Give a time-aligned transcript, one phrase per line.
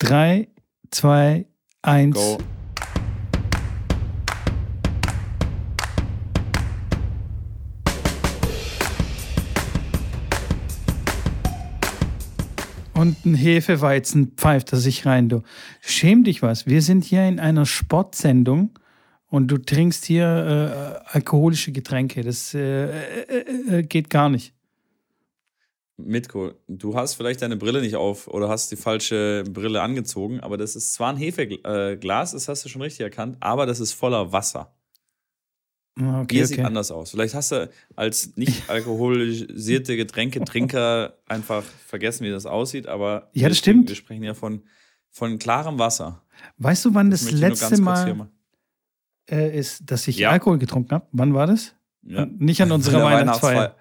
[0.00, 0.48] Drei,
[0.90, 1.44] zwei,
[1.82, 2.16] eins.
[2.16, 2.38] Go.
[12.94, 15.42] Und ein Hefeweizen pfeift er sich rein, du.
[15.82, 16.66] Schäm dich was.
[16.66, 18.78] Wir sind hier in einer Sportsendung
[19.26, 22.22] und du trinkst hier äh, alkoholische Getränke.
[22.22, 24.54] Das äh, äh, äh geht gar nicht.
[26.04, 30.56] Mitko, du hast vielleicht deine Brille nicht auf oder hast die falsche Brille angezogen, aber
[30.56, 34.32] das ist zwar ein Hefeglas, das hast du schon richtig erkannt, aber das ist voller
[34.32, 34.74] Wasser.
[35.98, 36.54] Ah, okay, Hier okay.
[36.54, 37.10] sieht anders aus.
[37.10, 43.50] Vielleicht hast du als nicht alkoholisierte Getränketrinker einfach vergessen, wie das aussieht, aber Ja, das
[43.50, 43.88] wir, stimmt.
[43.88, 44.62] wir sprechen ja von,
[45.10, 46.22] von klarem Wasser.
[46.58, 48.30] Weißt du, wann das, nur letzte hier Mal
[49.30, 50.30] äh, ist, dass ich Ja.
[50.30, 51.06] Alkohol getrunken habe?
[51.12, 51.74] Wann war das?
[52.10, 52.26] Ja.
[52.26, 53.76] Nicht an unserer Weihnachtsfeier.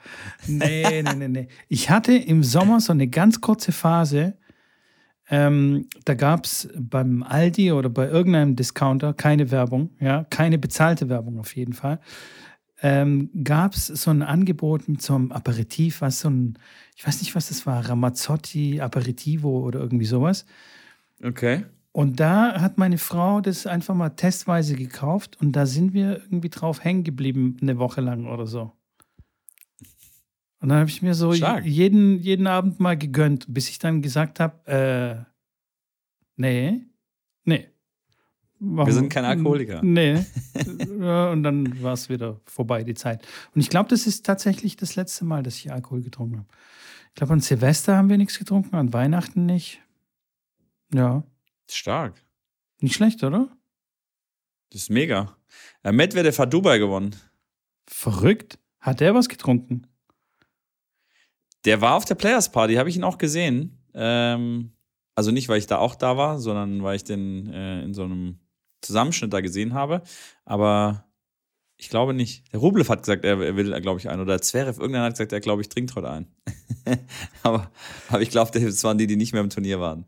[0.45, 1.47] Nee, nee, nee, nee.
[1.67, 4.37] Ich hatte im Sommer so eine ganz kurze Phase,
[5.31, 11.09] ähm, da gab es beim Aldi oder bei irgendeinem Discounter keine Werbung, ja, keine bezahlte
[11.09, 11.99] Werbung auf jeden Fall.
[12.81, 16.57] Ähm, gab es so ein Angebot einem Aperitif, was so ein,
[16.95, 20.45] ich weiß nicht, was das war, Ramazzotti Aperitivo oder irgendwie sowas.
[21.23, 21.65] Okay.
[21.91, 26.49] Und da hat meine Frau das einfach mal testweise gekauft und da sind wir irgendwie
[26.49, 28.71] drauf hängen geblieben, eine Woche lang oder so.
[30.62, 31.65] Und dann habe ich mir so Stark.
[31.65, 35.23] jeden, jeden Abend mal gegönnt, bis ich dann gesagt habe, äh,
[36.35, 36.82] nee,
[37.45, 37.70] nee.
[38.60, 38.87] Warum?
[38.87, 39.82] Wir sind keine Alkoholiker.
[39.82, 40.26] Nee.
[40.99, 43.26] Und dann war es wieder vorbei, die Zeit.
[43.55, 46.48] Und ich glaube, das ist tatsächlich das letzte Mal, dass ich Alkohol getrunken habe.
[47.07, 49.82] Ich glaube, an Silvester haben wir nichts getrunken, an Weihnachten nicht.
[50.93, 51.23] Ja,
[51.75, 52.23] Stark.
[52.79, 53.49] nicht schlecht, oder?
[54.71, 55.35] Das ist mega.
[55.84, 57.15] Äh, Medvedev hat Dubai gewonnen.
[57.87, 58.59] Verrückt.
[58.79, 59.87] Hat der was getrunken?
[61.65, 63.84] Der war auf der Players Party, habe ich ihn auch gesehen.
[63.93, 64.72] Ähm,
[65.16, 68.03] also nicht, weil ich da auch da war, sondern weil ich den äh, in so
[68.03, 68.39] einem
[68.81, 70.01] Zusammenschnitt da gesehen habe.
[70.45, 71.09] Aber
[71.75, 72.51] ich glaube nicht.
[72.53, 74.21] Der Rublev hat gesagt, er, will, glaube ich, einen.
[74.21, 76.27] Oder Zverev, irgendeiner hat gesagt, er, glaube ich, trinkt heute einen.
[77.44, 77.71] aber,
[78.09, 80.05] aber ich glaube, das waren die, die nicht mehr im Turnier waren.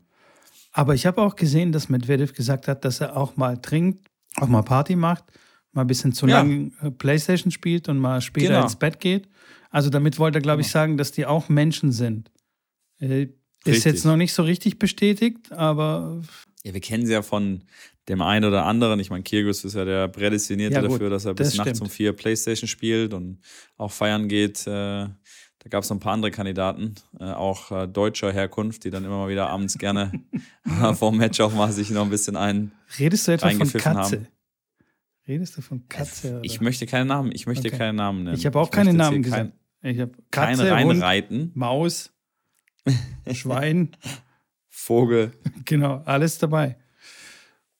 [0.72, 4.48] Aber ich habe auch gesehen, dass Medvedev gesagt hat, dass er auch mal trinkt, auch
[4.48, 5.24] mal Party macht,
[5.72, 6.38] mal ein bisschen zu Ja.
[6.40, 8.62] lang äh, Playstation spielt und mal später Genau.
[8.62, 9.28] ins Bett geht.
[9.70, 12.30] Also damit wollte er, glaube ich, sagen, dass die auch Menschen sind.
[13.00, 13.28] Äh,
[13.64, 16.20] ist jetzt noch nicht so richtig bestätigt, aber
[16.64, 17.62] Ja, wir kennen sie ja von
[18.08, 18.98] dem einen oder anderen.
[18.98, 21.80] Ich meine, Kyrgios ist ja der Prädestinierte Ja, gut, dafür, dass er bis das nachts
[21.80, 23.38] um vier Playstation spielt und
[23.76, 24.66] auch feiern geht.
[24.66, 25.08] Äh,
[25.62, 29.04] da gab es noch ein paar andere Kandidaten, äh, auch äh, deutscher Herkunft, die dann
[29.04, 30.10] immer mal wieder abends gerne
[30.94, 32.72] vor dem Match auch mal sich noch ein bisschen ein.
[32.98, 34.16] redest du etwa von Katze?
[34.16, 34.26] haben.
[35.28, 36.40] Redest du von Katze?
[36.42, 36.64] Ich oder?
[36.64, 37.78] möchte keine Namen, ich möchte Okay.
[37.78, 38.36] keinen Namen nennen.
[38.36, 39.52] Ich habe auch Ich keine Namen hier gesagt.
[39.82, 42.12] Ich habe Kein, Katze, kein Hund, Reinreiten, Maus,
[43.32, 43.90] Schwein,
[44.68, 45.32] Vogel.
[45.64, 46.76] genau, alles dabei.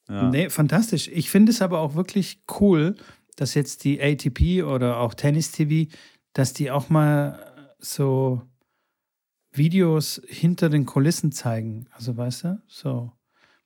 [0.08, 0.28] Ja.
[0.30, 1.08] Nee, fantastisch.
[1.08, 2.94] Ich finde es aber auch wirklich cool,
[3.36, 5.90] dass jetzt die ATP oder auch Tennis TV,
[6.32, 7.51] dass die auch mal
[7.82, 8.42] so
[9.52, 11.86] Videos hinter den Kulissen zeigen.
[11.92, 13.12] Also weißt du, so.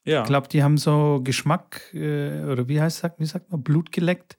[0.05, 0.23] ja.
[0.23, 3.93] Ich glaube, die haben so Geschmack äh, oder wie heißt sagt, wie sagt man, Blut
[3.93, 4.39] geleckt.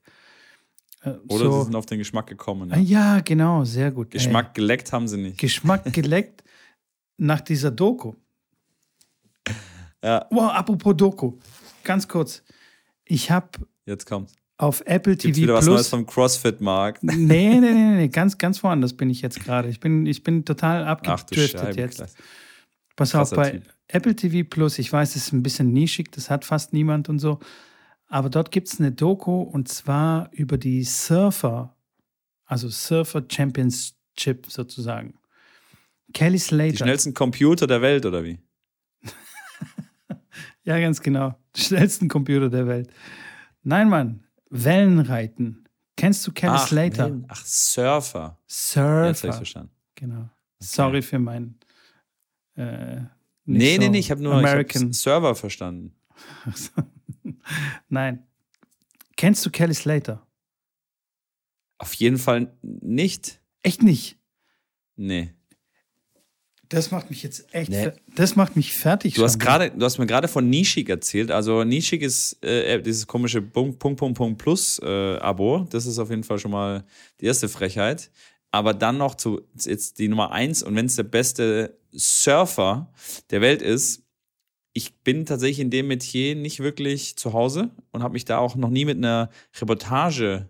[1.02, 1.52] Äh, Oder so.
[1.60, 2.70] sie sind auf den Geschmack gekommen.
[2.72, 2.78] Ja.
[2.78, 4.08] ja, genau, sehr gut.
[4.08, 4.18] Ey.
[4.20, 5.38] Geschmack geleckt haben sie nicht.
[5.38, 6.44] Geschmack geleckt
[7.18, 8.14] nach dieser Doku.
[10.04, 11.38] Ja, Wow, apropos Doku.
[11.84, 12.44] Ganz kurz.
[13.06, 13.48] Ich habe
[13.86, 14.36] jetzt kommt's.
[14.58, 17.04] Auf Apple Gibt's TV wieder was Neues vom CrossFit-Markt?
[17.04, 19.70] Nee, nee, nee, nee, nee, ganz, ganz woanders bin ich jetzt gerade.
[19.70, 21.98] Ich bin, ich bin total abgedriftet jetzt.
[21.98, 22.16] klasse.
[22.96, 23.64] Pass auf, bei Typ.
[23.90, 27.20] Apple TV Plus, ich weiß, es ist ein bisschen nischig, das hat fast niemand und
[27.20, 27.40] so.
[28.08, 31.76] Aber dort gibt es eine Doku und zwar über die Surfer,
[32.46, 35.14] also Surfer Championship sozusagen.
[36.14, 36.78] Kelly Die Slater.
[36.78, 38.40] schnellsten Computer der Welt, oder wie?
[40.64, 41.34] Ja, ganz genau.
[41.56, 42.90] Die schnellsten Computer der Welt.
[43.64, 44.27] Nein, Mann.
[44.50, 45.68] Wellenreiten.
[45.96, 47.06] Kennst du Kelly Slater?
[47.06, 48.38] Wellen- Ach, Surfer.
[48.48, 49.30] Jetzt habe Surfer.
[49.30, 49.72] ich verstanden.
[49.96, 50.30] Genau.
[50.60, 51.58] Sorry für mein.
[52.56, 53.02] Äh,
[53.50, 54.88] Nee, so nee, nee, ich habe nur ich American.
[54.88, 55.96] hab Server verstanden.
[57.90, 58.28] Nein.
[59.16, 60.28] Kennst du Kelly Slater?
[61.78, 63.40] Auf jeden Fall nicht.
[63.64, 64.20] Echt nicht.
[64.98, 65.34] Nee.
[66.70, 67.70] Das macht mich jetzt echt.
[67.70, 67.92] Nee.
[68.16, 69.14] Das macht mich fertig.
[69.14, 71.32] Du hast gerade, du hast mir gerade von Nishik erzählt.
[71.32, 75.66] Also Nishik ist äh, dieses komische Punkt, Punkt, Punkt, Punkt Plus äh, Abo.
[75.70, 76.84] Das ist auf jeden Fall schon mal
[77.22, 78.12] die erste Frechheit.
[78.52, 82.92] Aber dann noch zu jetzt die Nummer eins und wenn es der beste Surfer
[83.30, 84.04] der Welt ist,
[84.74, 88.56] ich bin tatsächlich in dem Metier nicht wirklich zu Hause und habe mich da auch
[88.56, 89.30] noch nie mit einer
[89.60, 90.50] Reportage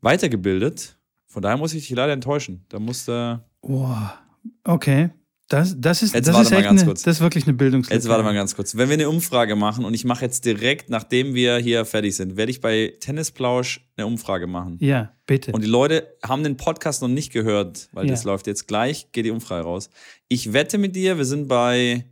[0.00, 0.96] weitergebildet.
[1.26, 2.64] Von daher muss ich dich leider enttäuschen.
[2.68, 4.25] Da musste Boah.
[4.64, 5.10] Okay.
[5.48, 7.94] Das, das, ist, Jetzt das, ist echt eine, das ist wirklich eine Bildungslücke.
[7.94, 8.76] Jetzt warte mal ganz kurz.
[8.76, 12.36] Wenn wir eine Umfrage machen und ich mache jetzt direkt, nachdem wir hier fertig sind,
[12.36, 14.76] werde ich bei Tennisplausch eine Umfrage machen.
[14.80, 15.52] Ja, bitte.
[15.52, 18.10] Und die Leute haben den Podcast noch nicht gehört, weil Ja.
[18.10, 19.88] das läuft jetzt gleich, geht die Umfrage raus.
[20.26, 22.06] Ich wette mit dir, wir sind bei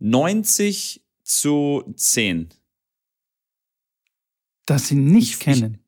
[0.00, 2.50] 90 zu 10.
[4.66, 5.78] dass sie nicht Ich- kennen.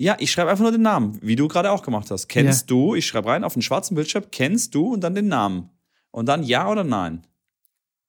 [0.00, 2.26] Ja, ich schreibe einfach nur den Namen, wie du gerade auch gemacht hast.
[2.26, 5.68] Kennst du, ich schreibe rein auf den schwarzen Bildschirm, kennst du und dann den Namen.
[6.10, 7.26] Und dann ja oder nein.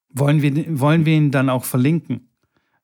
[0.07, 2.29] Wollen wir, wollen wir ihn dann auch verlinken?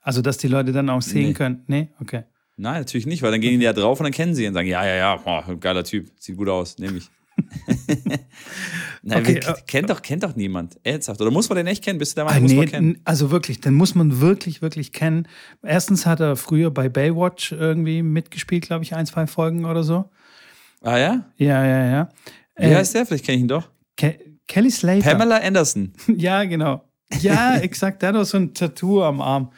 [0.02, 1.34] Also, dass die Leute dann auch sehen Nee.
[1.34, 1.64] können?
[1.68, 1.88] Nee?
[2.02, 2.24] Okay.
[2.58, 4.56] Nein, natürlich nicht, weil dann gehen die ja drauf und dann kennen sie ihn und
[4.56, 7.10] sagen, ja, ja, ja, boah, geiler Typ, sieht gut aus, nehme ich.
[9.04, 10.78] Nein, Okay, wir- äh, kennt, doch, kennt doch niemand.
[10.84, 11.22] Ernsthaft.
[11.22, 12.00] Oder muss man den echt kennen?
[12.00, 13.02] Bist du der Ah, Meinung, muss nee, man kennen?
[13.06, 15.28] also wirklich, den muss man wirklich, wirklich kennen.
[15.64, 20.10] Erstens hat er früher bei Baywatch irgendwie mitgespielt, glaube ich, ein, zwei Folgen oder so.
[20.82, 21.26] Ah ja?
[21.38, 22.10] Ja, ja, ja.
[22.58, 23.06] Wie Äh, heißt der?
[23.06, 23.70] Vielleicht kenne ich ihn doch.
[23.96, 25.12] Ke Kelly Slater.
[25.12, 25.94] Pamela Anderson.
[26.16, 26.84] Ja, genau.
[27.22, 28.02] Ja, exakt.
[28.02, 29.52] Der hat auch so ein Tattoo am Arm.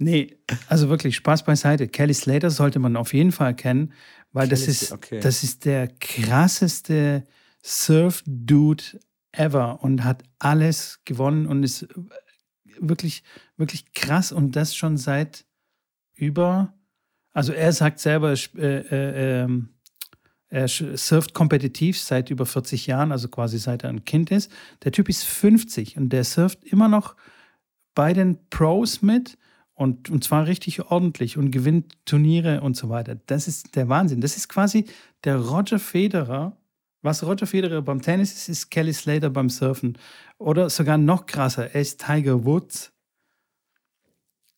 [0.00, 0.36] Nee,
[0.68, 1.88] also wirklich, Spaß beiseite.
[1.88, 3.92] Kelly Slater sollte man auf jeden Fall kennen,
[4.32, 5.20] weil das ist, okay.
[5.20, 7.26] das ist der krasseste
[7.62, 8.84] Surf-Dude
[9.32, 11.88] ever und hat alles gewonnen und ist
[12.80, 13.22] wirklich,
[13.56, 15.44] wirklich krass und das schon seit
[16.14, 16.74] über,
[17.32, 19.70] also er sagt selber, er äh, äh, ähm,
[20.50, 24.50] er surft kompetitiv seit über 40 Jahren, also quasi seit er ein Kind ist.
[24.82, 27.16] Der Typ ist 50 und der surft immer noch
[27.94, 29.36] bei den Pros mit
[29.78, 33.16] und, und zwar richtig ordentlich und gewinnt Turniere und so weiter.
[33.26, 34.20] Das ist der Wahnsinn.
[34.20, 34.86] Das ist quasi
[35.22, 36.56] der Roger Federer.
[37.02, 39.96] Was Roger Federer beim Tennis ist, ist Kelly Slater beim Surfen.
[40.36, 42.92] Oder sogar noch krasser, er ist Tiger Woods.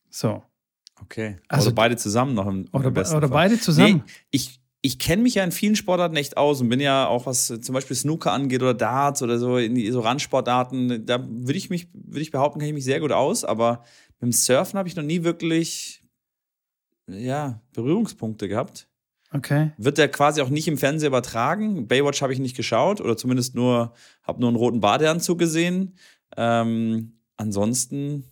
[0.09, 0.43] So.
[1.03, 1.37] Okay.
[1.49, 3.49] Also- oder beide zusammen noch im, Oder, besten oder Fall.
[3.49, 4.03] beide zusammen.
[4.07, 7.27] Nee, ich, ich kenne mich ja in vielen Sportarten echt aus und bin ja auch,
[7.27, 11.59] was zum Beispiel Snooker angeht oder Darts oder so, in die, so Randsportarten, da würde
[11.59, 13.85] ich mich, würde ich behaupten, kenne ich mich sehr gut aus, aber
[14.21, 16.03] mit dem Surfen habe ich noch nie wirklich,
[17.09, 18.87] ja, Berührungspunkte gehabt.
[19.33, 19.71] Okay.
[19.79, 21.87] Wird der quasi auch nicht im Fernsehen übertragen.
[21.87, 25.95] Baywatch habe ich nicht geschaut oder zumindest nur, habe nur einen roten Badeanzug gesehen.
[26.37, 28.25] Ähm, ansonsten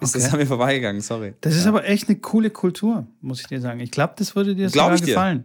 [0.00, 0.32] ist das Okay.
[0.32, 1.34] an mir vorbeigegangen, sorry.
[1.40, 1.70] Das ist ja.
[1.70, 3.80] aber echt eine coole Kultur, muss ich dir sagen.
[3.80, 5.06] Ich glaube, das würde dir Glaub sogar ich dir.
[5.08, 5.44] gefallen.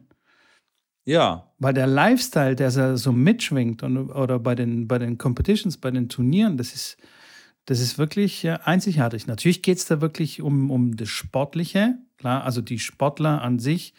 [1.05, 5.77] Ja, Weil der Lifestyle, der so- so mitschwingt und, oder bei den, bei den Competitions,
[5.77, 6.97] bei den Turnieren, das ist,
[7.67, 9.27] das ist wirklich äh, einzigartig.
[9.27, 11.95] Natürlich geht es da wirklich um, um das Sportliche.
[12.17, 13.93] Klar, also die Sportler an sich,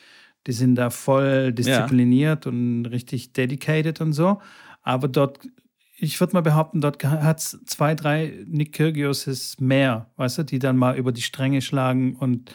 [0.46, 4.40] die sind da voll diszipliniert und richtig dedicated und so.
[4.82, 5.40] Aber dort,
[5.98, 10.58] ich würde mal behaupten, dort hat es zwei, drei Nick Kyrgioses mehr, weißt du, die
[10.58, 12.54] dann mal über die Stränge schlagen und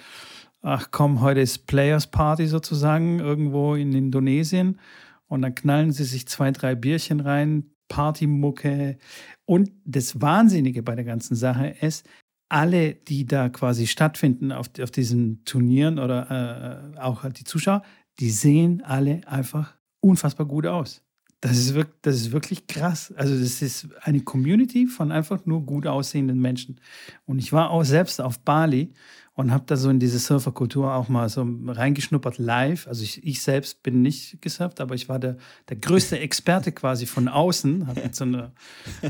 [0.64, 4.80] ach komm, heute ist Players Party sozusagen irgendwo in Indonesien
[5.28, 8.98] und dann knallen sie sich zwei, drei Bierchen rein, Partymucke.
[9.46, 12.08] Und das Wahnsinnige bei der ganzen Sache ist,
[12.50, 17.82] alle, die da quasi stattfinden auf, auf diesen Turnieren oder äh, auch halt die Zuschauer,
[18.20, 21.04] die sehen alle einfach unfassbar gut aus.
[21.44, 23.14] Das ist, wirklich, das ist wirklich krass.
[23.18, 26.80] Also das ist eine Community von einfach nur gut aussehenden Menschen.
[27.26, 28.94] Und ich war auch selbst auf Bali
[29.34, 32.88] und habe da so in diese Surferkultur auch mal so reingeschnuppert live.
[32.88, 35.36] Also ich, ich selbst bin nicht gesurft, aber ich war der,
[35.68, 38.54] der größte Experte quasi von außen, hab mit so einer,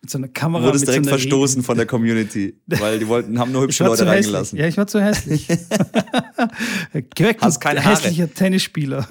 [0.00, 0.62] mit so einer Kamera.
[0.62, 4.04] Wurdest direkt so verstoßen von der Community, weil die wollten, haben nur hübsche Leute zu
[4.04, 4.26] hässlich.
[4.26, 4.58] reingelassen.
[4.60, 5.48] Ja, ich war zu hässlich.
[7.40, 7.96] Hast keine Haare.
[7.96, 9.08] hässlicher Tennisspieler.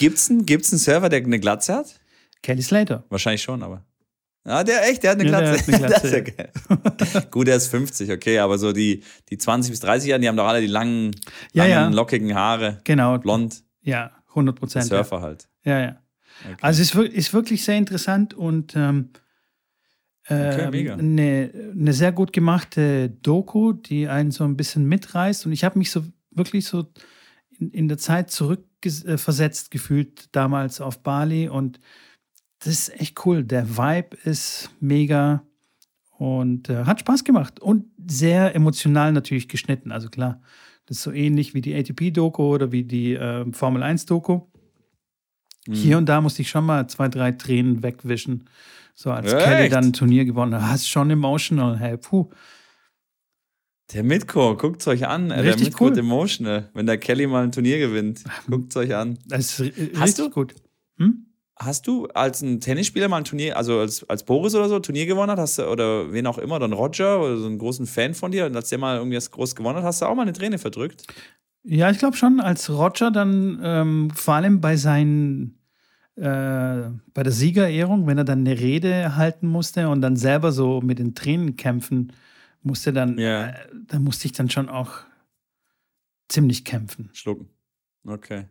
[0.00, 2.00] Gibt's einen, gibt's einen Server, der eine Glatze hat?
[2.42, 3.04] Kelly Slater.
[3.10, 3.84] Wahrscheinlich schon, aber.
[4.46, 5.72] Ja, der echt, der hat eine Ja, der Glatze.
[5.72, 6.32] hat eine das ja Glatze,
[7.12, 7.26] geil.
[7.30, 10.36] Gut, er ist 50, okay, aber so die, die 20 bis 30 Jahre, die haben
[10.38, 11.10] doch alle die langen,
[11.52, 11.96] Ja, langen ja.
[11.96, 12.80] lockigen Haare.
[12.84, 13.18] Genau.
[13.18, 14.84] Blond, Ja, 100 Prozent.
[14.90, 14.96] Ja.
[15.04, 15.48] Surfer halt.
[15.64, 16.02] ja, ja.
[16.44, 16.56] Okay.
[16.62, 19.10] Also es ist, wir- ist wirklich sehr interessant und ähm,
[20.26, 25.44] Okay, ähm, eine, eine sehr gut gemachte Doku, die einen so ein bisschen mitreißt.
[25.46, 26.86] Und ich habe mich so wirklich so
[27.60, 31.48] in, in der Zeit zurückversetzt gefühlt, damals auf Bali.
[31.48, 31.80] Und
[32.60, 33.44] das ist echt cool.
[33.44, 35.42] Der Vibe ist mega
[36.18, 39.92] und äh, hat Spaß gemacht und sehr emotional natürlich geschnitten.
[39.92, 40.40] Also klar,
[40.86, 44.40] das ist so ähnlich wie die ATP-Doku oder wie die äh, Formel 1-Doku.
[45.66, 45.72] Mhm.
[45.72, 48.48] Hier und da musste ich schon mal zwei, drei Tränen wegwischen.
[48.94, 49.44] So als Echt?
[49.44, 50.74] Kelly dann ein Turnier gewonnen hat.
[50.74, 51.78] Das ist schon emotional.
[51.78, 52.28] Hey, puh.
[53.92, 55.30] Der Mitko, guckt's euch an.
[55.30, 55.98] Der Richtig Mitko cool.
[55.98, 58.22] emotional, wenn der Kelly mal ein Turnier gewinnt.
[58.48, 59.18] Guckt's euch an.
[59.26, 60.30] Das ist Hast du?
[60.30, 60.54] gut.
[60.98, 61.26] Hm?
[61.56, 64.82] Hast du als ein Tennisspieler mal ein Turnier, also als, als Boris oder so, ein
[64.82, 67.86] Turnier gewonnen hat, hast du, oder wen auch immer, ein Roger oder so einen großen
[67.86, 70.14] Fan von dir, und als der mal irgendwie was groß gewonnen hat, hast du auch
[70.14, 71.06] mal eine Träne verdrückt?
[71.62, 75.58] Ja, ich glaube schon, als Roger dann ähm, vor allem bei seinen
[76.16, 76.22] äh,
[77.12, 80.98] bei der Siegerehrung, wenn er dann eine Rede halten musste und dann selber so mit
[80.98, 82.12] den Tränen kämpfen
[82.62, 83.48] musste, dann, Ja.
[83.48, 83.54] äh,
[83.86, 84.98] dann musste ich dann schon auch
[86.28, 87.10] ziemlich kämpfen.
[87.12, 87.48] Schlucken.
[88.06, 88.46] Okay.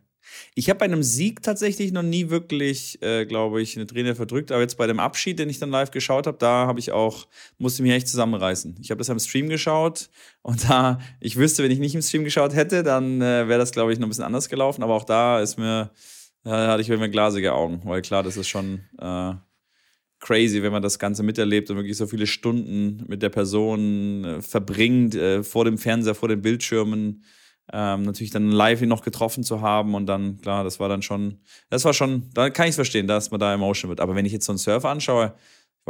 [0.54, 4.52] Ich habe bei einem Sieg tatsächlich noch nie wirklich, äh, glaube ich, eine Träne verdrückt.
[4.52, 7.26] Aber jetzt bei dem Abschied, den ich dann live geschaut habe, da habe ich auch,
[7.58, 8.76] musste mich echt zusammenreißen.
[8.80, 10.10] Ich habe das am Stream geschaut
[10.42, 13.72] und da, ich wüsste, wenn ich nicht im Stream geschaut hätte, dann äh, wäre das,
[13.72, 14.82] glaube ich, noch ein bisschen anders gelaufen.
[14.82, 15.90] Aber auch da ist mir,
[16.44, 19.32] da hatte ich mir glasige Augen, weil klar, das ist schon äh,
[20.20, 24.42] crazy, wenn man das Ganze miterlebt und wirklich so viele Stunden mit der Person äh,
[24.42, 27.24] verbringt, äh, vor dem Fernseher, vor den Bildschirmen
[27.72, 31.02] ähm, natürlich dann live ihn noch getroffen zu haben und dann, klar, das war dann
[31.02, 34.00] schon, das war schon, da kann ich es verstehen, dass man da emotional wird.
[34.00, 35.34] Aber wenn ich jetzt so einen Surfer anschaue,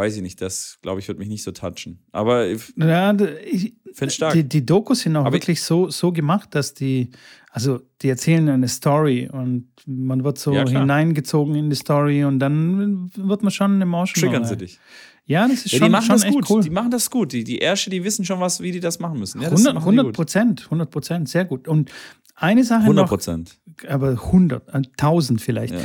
[0.00, 2.00] weiß ich nicht, das glaube ich, wird mich nicht so touchen.
[2.12, 3.14] Aber ich Ja,
[3.44, 4.32] ich, finde stark.
[4.32, 7.10] die, die Dokus sind auch Aber ich- wirklich so, so gemacht, dass die,
[7.50, 12.38] also die erzählen eine Story und man wird so Ja, hineingezogen in die Story und
[12.40, 14.30] dann wird man schon emotional.
[14.30, 14.80] Triggern sie dich.
[15.26, 16.50] Ja, das ist Ja, schon, die machen schon das echt gut.
[16.50, 16.62] cool.
[16.62, 17.32] Die machen das gut.
[17.32, 19.40] Die, die Ärsche, die wissen schon was, wie die das machen müssen.
[19.40, 20.14] Ja, das 100 machen die 100 gut.
[20.16, 21.68] Prozent, 100 Prozent, sehr gut.
[21.68, 21.90] Und
[22.34, 23.58] eine Sache 100 noch, Prozent.
[23.86, 25.74] aber 100, äh, 1000 vielleicht.
[25.74, 25.80] Ja.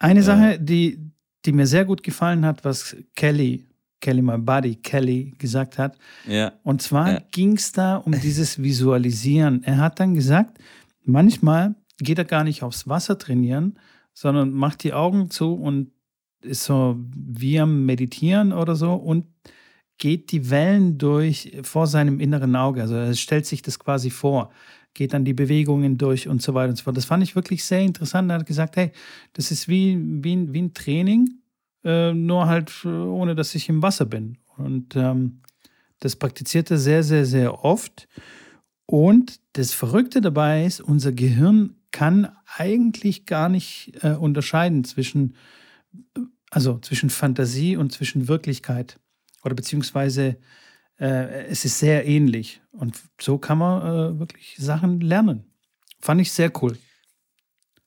[0.00, 0.98] Eine Sache, die,
[1.48, 3.64] die mir sehr gut gefallen hat, was Kelly,
[4.02, 5.96] Kelly, my buddy, Kelly gesagt hat.
[6.26, 6.52] Ja.
[6.62, 7.20] Und zwar Ja.
[7.32, 9.62] ging es da um dieses Visualisieren.
[9.64, 10.58] Er hat dann gesagt,
[11.04, 13.78] manchmal geht er gar nicht aufs Wasser trainieren,
[14.12, 15.90] sondern macht die Augen zu und
[16.42, 19.24] ist so wie am Meditieren oder so und
[19.96, 22.82] geht die Wellen durch vor seinem inneren Auge.
[22.82, 24.52] Also er stellt sich das quasi vor,
[24.94, 26.96] geht dann die Bewegungen durch und so weiter und so fort.
[26.96, 28.30] Das fand ich wirklich sehr interessant.
[28.30, 28.90] Er hat gesagt, hey,
[29.32, 31.40] das ist wie, wie, wie ein Training,
[31.84, 34.38] äh, nur halt äh, ohne, dass ich im Wasser bin.
[34.56, 35.40] Und ähm,
[36.00, 38.08] das praktiziert er sehr, sehr, sehr oft.
[38.86, 45.34] Und das Verrückte dabei ist, unser Gehirn kann eigentlich gar nicht äh, unterscheiden zwischen,
[46.50, 48.98] also zwischen Fantasie und zwischen Wirklichkeit.
[49.44, 50.38] Oder beziehungsweise
[51.00, 52.60] äh, es ist sehr ähnlich.
[52.72, 55.44] Und so kann man äh, wirklich Sachen lernen.
[56.00, 56.76] Fand ich sehr cool.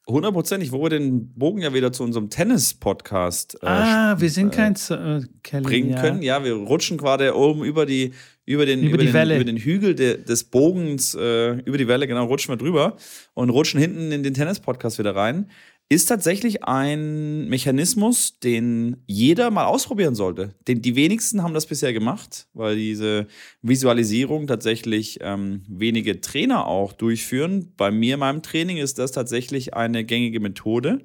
[0.07, 4.55] Hundertprozentig, wo wir den Bogen ja wieder zu unserem Tennis-Podcast äh, ah, wir sind äh,
[4.55, 5.63] kein äh, Kelly.
[5.63, 6.01] bringen ja.
[6.01, 6.21] können.
[6.21, 8.11] Ja, wir rutschen gerade oben über die
[8.45, 9.35] über den Über die den, Welle.
[9.35, 12.97] über den Hügel de, des Bogens äh, über die Welle genau rutschen wir drüber
[13.35, 15.49] und rutschen hinten in den Tennis Podcast wieder rein.
[15.91, 20.55] Ist tatsächlich ein Mechanismus, den jeder mal ausprobieren sollte.
[20.65, 23.27] Den, die wenigsten haben das bisher gemacht, weil diese
[23.61, 27.73] Visualisierung tatsächlich ähm, wenige Trainer auch durchführen.
[27.75, 31.03] Bei mir in meinem Training ist das tatsächlich eine gängige Methode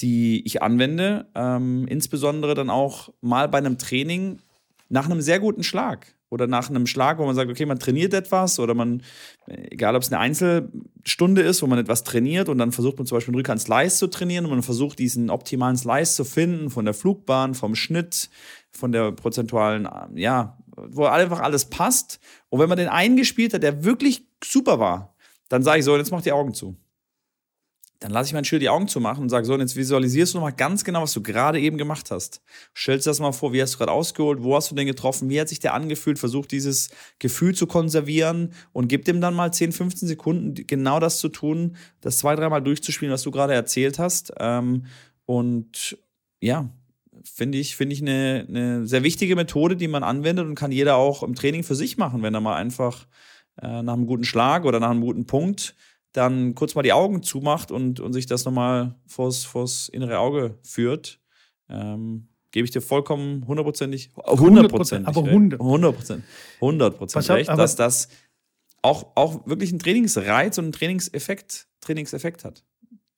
[0.00, 4.38] die ich anwende, ähm, insbesondere dann auch mal bei einem Training
[4.88, 8.14] nach einem sehr guten Schlag oder nach einem Schlag, wo man sagt, okay, man trainiert
[8.14, 9.02] etwas oder man,
[9.46, 13.16] egal ob es eine Einzelstunde ist, wo man etwas trainiert und dann versucht man zum
[13.16, 16.94] Beispiel einen Rückhand-Slice zu trainieren und man versucht diesen optimalen Slice zu finden von der
[16.94, 18.30] Flugbahn, vom Schnitt,
[18.70, 22.20] von der prozentualen, ja, wo einfach alles passt.
[22.48, 25.14] Und wenn man den eingespielt hat, der wirklich super war,
[25.48, 26.76] dann sage ich so, jetzt mach die Augen zu
[28.00, 30.38] dann lasse ich meinen Schüler die Augen zumachen und sage so, und jetzt visualisierst du
[30.38, 32.40] nochmal ganz genau, was du gerade eben gemacht hast.
[32.74, 35.28] Stellst dir das mal vor, wie hast du gerade ausgeholt, wo hast du den getroffen,
[35.28, 36.88] wie hat sich der angefühlt, versuch dieses
[37.18, 41.76] Gefühl zu konservieren und gib dem dann mal 10, 15 Sekunden genau das zu tun,
[42.00, 44.32] das zwei, dreimal durchzuspielen, was du gerade erzählt hast.
[44.40, 44.86] Ähm,
[45.26, 45.98] und
[46.40, 46.70] ja,
[47.22, 50.96] finde ich, finde ich eine, eine sehr wichtige Methode, die man anwendet und kann jeder
[50.96, 53.06] auch im Training für sich machen, wenn er mal einfach
[53.60, 55.74] äh, nach einem guten Schlag oder nach einem guten Punkt
[56.12, 60.58] dann kurz mal die Augen zumacht und, und sich das nochmal vors, vors innere Auge
[60.62, 61.20] führt,
[61.68, 65.30] ähm, gebe ich dir vollkommen hundertprozentig, hundertprozentig, aber recht.
[65.30, 65.60] 100.
[65.60, 66.26] hundertprozentig,
[66.60, 68.08] hundertprozentig recht, dass das
[68.82, 72.64] auch, auch wirklich einen Trainingsreiz und einen Trainingseffekt, Trainingseffekt hat.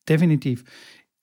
[0.07, 0.63] Definitiv.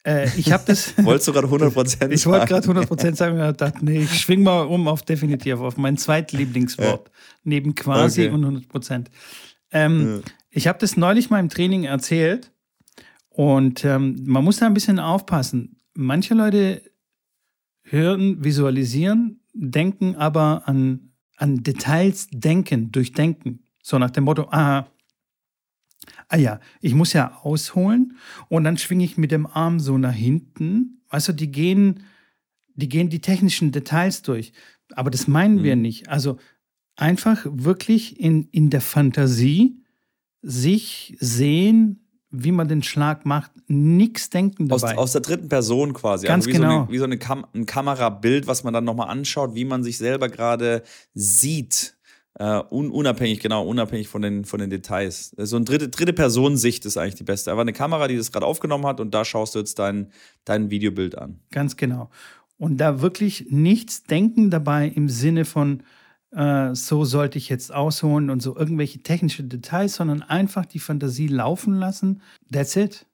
[0.05, 0.95] Äh, ich habe das.
[1.05, 4.63] Wolltest du gerade 100% Ich wollte gerade 100% sagen, aber dachte, nee, ich schwing mal
[4.63, 7.11] um auf definitiv, auf mein zweitlieblingswort.
[7.45, 8.35] Neben quasi Okay.
[8.35, 9.07] und 100%.
[9.73, 12.53] Ähm, Ich habe das neulich mal im Training erzählt
[13.29, 15.81] und ähm, man muss da ein bisschen aufpassen.
[15.95, 16.83] Manche Leute
[17.83, 23.65] hören, visualisieren, denken aber an, an Details denken, durchdenken.
[23.81, 24.89] So nach dem Motto, aha,
[26.29, 28.17] ah ja, ich muss ja ausholen
[28.49, 31.03] und dann schwinge ich mit dem Arm so nach hinten.
[31.11, 32.03] Weißt du, die gehen,
[32.75, 34.53] die gehen die technischen Details durch.
[34.95, 36.09] Aber das meinen wir nicht.
[36.09, 36.39] Also
[36.97, 39.80] einfach wirklich in, in der Fantasie
[40.43, 44.99] sich sehen, wie man den Schlag macht, nichts denken Aus, dabei.
[44.99, 46.27] aus der dritten Person quasi.
[46.27, 46.83] Ganz also wie So genau.
[46.83, 49.99] eine, wie so eine Kam ein Kamerabild, was man dann nochmal anschaut, wie man sich
[49.99, 50.83] selber gerade
[51.15, 51.97] sieht.
[52.39, 55.35] Uh, un unabhängig, genau, unabhängig von den, von den Details.
[55.37, 57.51] So eine dritte, dritte Personensicht ist eigentlich die beste.
[57.51, 60.11] Aber eine Kamera, die das gerade aufgenommen hat und da schaust du jetzt dein,
[60.45, 61.41] dein Videobild an.
[61.51, 62.09] Ganz genau.
[62.57, 65.83] Und da wirklich nichts denken dabei im Sinne von,
[66.33, 71.27] äh, so sollte ich jetzt ausholen und so irgendwelche technische Details, sondern einfach die Fantasie
[71.27, 72.23] laufen lassen.
[72.53, 73.07] That's it.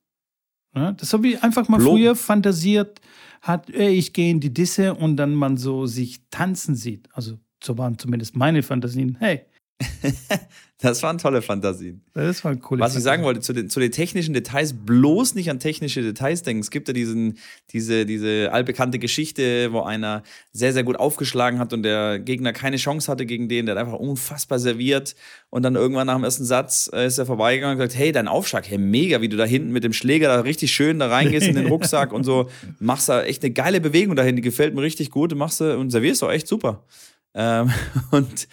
[0.74, 3.00] Ja, das habe ich einfach mal Blo früher fantasiert
[3.40, 7.08] hat, ey, ich gehe in die Disse und dann man so sich tanzen sieht.
[7.12, 9.16] Also so waren zumindest meine Fantasien.
[9.18, 9.46] Hey.
[10.80, 12.02] das waren tolle Fantasien.
[12.14, 15.50] Das waren coole Was ich sagen wollte, zu den, zu den technischen Details, bloß nicht
[15.50, 16.60] an technische Details denken.
[16.60, 17.38] Es gibt ja diesen,
[17.72, 22.76] diese, diese allbekannte Geschichte, wo einer sehr, sehr gut aufgeschlagen hat und der Gegner keine
[22.76, 25.14] Chance hatte gegen den, der hat einfach unfassbar serviert
[25.50, 28.28] und dann irgendwann nach dem ersten Satz äh, ist er vorbeigegangen und gesagt, hey, dein
[28.28, 31.46] Aufschlag, hey, mega, wie du da hinten mit dem Schläger da richtig schön da reingehst
[31.46, 34.82] in den Rucksack und so, machst da echt eine geile Bewegung dahin, die gefällt mir
[34.82, 36.84] richtig gut, machst du und servierst auch echt super.
[37.34, 37.70] Ähm,
[38.10, 38.48] und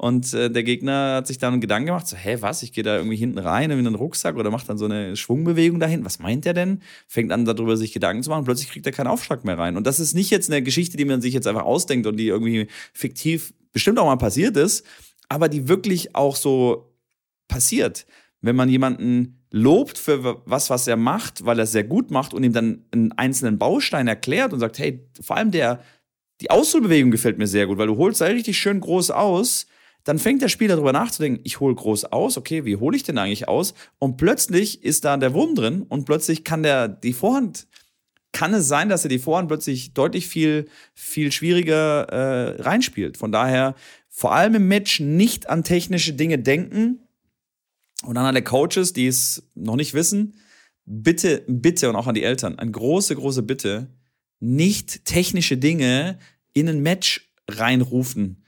[0.00, 2.96] und äh, der Gegner hat sich dann Gedanken gemacht, so, hä, was, ich gehe da
[2.96, 6.04] irgendwie hinten rein in einen Rucksack oder macht dann so eine Schwungbewegung dahin.
[6.04, 6.82] Was meint der denn?
[7.08, 8.44] Fängt an, darüber sich Gedanken zu machen.
[8.44, 9.76] Plötzlich kriegt er keinen Aufschlag mehr rein.
[9.76, 12.28] Und das ist nicht jetzt eine Geschichte, die man sich jetzt einfach ausdenkt und die
[12.28, 14.86] irgendwie fiktiv bestimmt auch mal passiert ist,
[15.28, 16.94] aber die wirklich auch so
[17.48, 18.06] passiert.
[18.40, 22.34] Wenn man jemanden lobt für was, was er macht, weil er es sehr gut macht
[22.34, 25.82] und ihm dann einen einzelnen Baustein erklärt und sagt, hey, vor allem der,
[26.40, 29.66] die Ausholbewegung gefällt mir sehr gut, weil du holst da richtig schön groß aus
[30.08, 33.18] dann fängt der Spieler darüber nachzudenken, ich hole groß aus, okay, wie hole ich denn
[33.18, 33.74] eigentlich aus?
[33.98, 37.66] Und plötzlich ist da der Wurm drin und plötzlich kann der die Vorhand,
[38.32, 43.18] kann es sein, dass er die Vorhand plötzlich deutlich viel, viel schwieriger äh, reinspielt.
[43.18, 43.74] Von daher
[44.08, 47.00] vor allem im Match nicht an technische Dinge denken
[48.02, 50.40] und an alle Coaches, die es noch nicht wissen,
[50.86, 53.88] bitte, bitte und auch an die Eltern, eine große, große Bitte,
[54.40, 56.18] nicht technische Dinge
[56.54, 58.42] in ein Match reinrufen.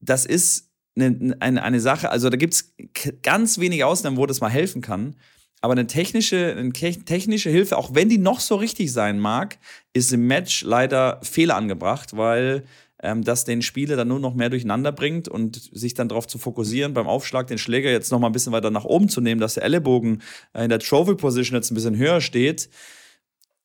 [0.00, 0.67] Das ist
[1.00, 2.74] eine, eine, eine Sache, also da gibt es
[3.22, 5.16] ganz wenige Ausnahmen, wo das mal helfen kann.
[5.60, 9.58] Aber eine technische, eine technische Hilfe, auch wenn die noch so richtig sein mag,
[9.92, 12.62] ist im Match leider Fehler angebracht, weil
[13.02, 16.38] ähm, das den Spieler dann nur noch mehr durcheinander bringt und sich dann darauf zu
[16.38, 19.40] fokussieren, beim Aufschlag den Schläger jetzt noch mal ein bisschen weiter nach oben zu nehmen,
[19.40, 22.68] dass der Ellenbogen äh, in der Trophy Position jetzt ein bisschen höher steht,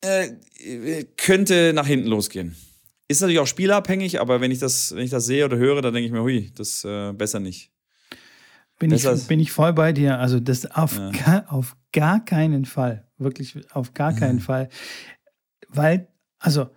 [0.00, 0.30] äh,
[1.16, 2.56] könnte nach hinten losgehen.
[3.06, 5.92] Ist natürlich auch spielabhängig, aber wenn ich das, wenn ich das sehe oder höre, dann
[5.92, 7.70] denke ich mir, hui, das äh, besser nicht.
[8.78, 10.18] Bin ich, bin ich voll bei dir.
[10.18, 11.10] Also das auf, ja.
[11.10, 13.06] gar, auf gar keinen Fall.
[13.18, 14.68] Wirklich auf gar keinen Fall.
[15.68, 16.70] Weil, also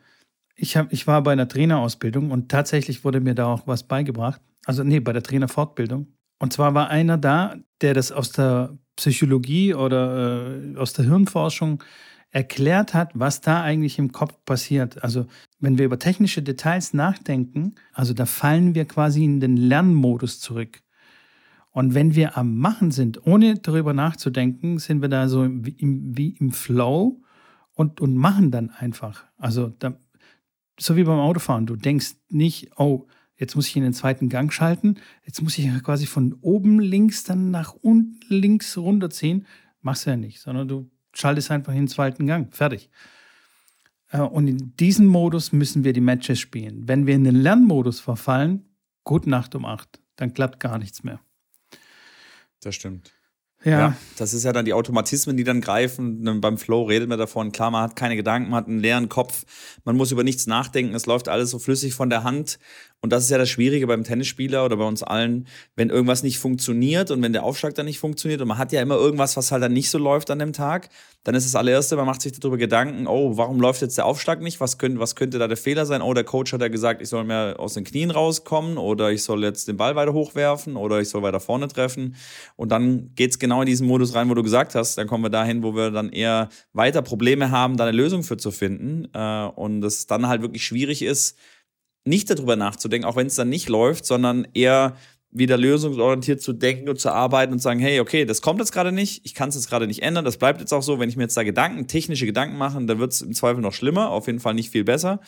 [0.56, 4.42] ich, hab, ich war bei einer Trainerausbildung und tatsächlich wurde mir da auch was beigebracht.
[4.66, 6.08] Also nee, bei der Trainerfortbildung.
[6.40, 11.84] Und zwar war einer da, der das aus der Psychologie oder äh, aus der Hirnforschung
[12.38, 15.04] erklärt hat, was da eigentlich im Kopf passiert.
[15.04, 15.26] Also
[15.60, 20.84] wenn wir über technische Details nachdenken, also da fallen wir quasi in den Lernmodus zurück.
[21.72, 26.16] Und wenn wir am Machen sind, ohne darüber nachzudenken, sind wir da so wie im,
[26.16, 27.24] wie im Flow
[27.74, 29.26] und, und machen dann einfach.
[29.38, 29.98] Also da,
[30.80, 31.66] so wie beim Autofahren.
[31.66, 35.68] Du denkst nicht, oh, jetzt muss ich in den zweiten Gang schalten, jetzt muss ich
[35.82, 39.48] quasi von oben links dann nach unten links runterziehen.
[39.82, 42.54] Machst du ja nicht, sondern du schaltest einfach in den zweiten Gang.
[42.54, 42.90] Fertig.
[44.12, 46.88] Äh, und in diesem Modus müssen wir die Matches spielen.
[46.88, 48.66] Wenn wir in den Lernmodus verfallen,
[49.04, 51.20] gut Nacht um acht, dann klappt gar nichts mehr.
[52.62, 53.12] Das stimmt.
[53.64, 53.80] Ja.
[53.80, 53.98] ja.
[54.18, 56.42] Das ist ja dann die Automatismen, die dann greifen.
[56.42, 57.52] Beim Flow redet man davon.
[57.52, 59.46] Klar, man hat keine Gedanken, man hat einen leeren Kopf.
[59.84, 60.94] Man muss über nichts nachdenken.
[60.96, 62.60] Es läuft alles so flüssig von der Hand.
[63.02, 66.40] Und das ist ja das Schwierige beim Tennisspieler oder bei uns allen, wenn irgendwas nicht
[66.40, 69.52] funktioniert und wenn der Aufschlag dann nicht funktioniert und man hat ja immer irgendwas, was
[69.52, 70.90] halt dann nicht so läuft an dem Tag,
[71.24, 74.42] dann ist das allererste, man macht sich darüber Gedanken, oh, warum läuft jetzt der Aufschlag
[74.42, 74.60] nicht?
[74.62, 76.02] Was könnte, was könnte da der Fehler sein?
[76.02, 79.24] Oh, der Coach hat ja gesagt, ich soll mehr aus den Knien rauskommen oder ich
[79.24, 82.16] soll jetzt den Ball weiter hochwerfen oder ich soll weiter vorne treffen.
[82.56, 85.24] Und dann geht es genau in diesen Modus rein, wo du gesagt hast, dann kommen
[85.24, 89.08] wir dahin, wo wir dann eher weiter Probleme haben, da eine Lösung für zu finden.
[89.14, 91.38] Äh, und es dann halt wirklich schwierig ist,
[92.08, 94.96] nicht darüber nachzudenken, auch wenn es dann nicht läuft, sondern eher
[95.32, 98.92] wieder lösungsorientiert zu denken und zu arbeiten und sagen, hey, okay, das kommt jetzt gerade
[98.92, 101.18] nicht, ich kann es jetzt gerade nicht ändern, das bleibt jetzt auch so, wenn ich
[101.18, 104.28] mir jetzt da Gedanken, technische Gedanken mache, dann wird es im Zweifel noch schlimmer, auf
[104.28, 105.20] jeden Fall nicht viel besser.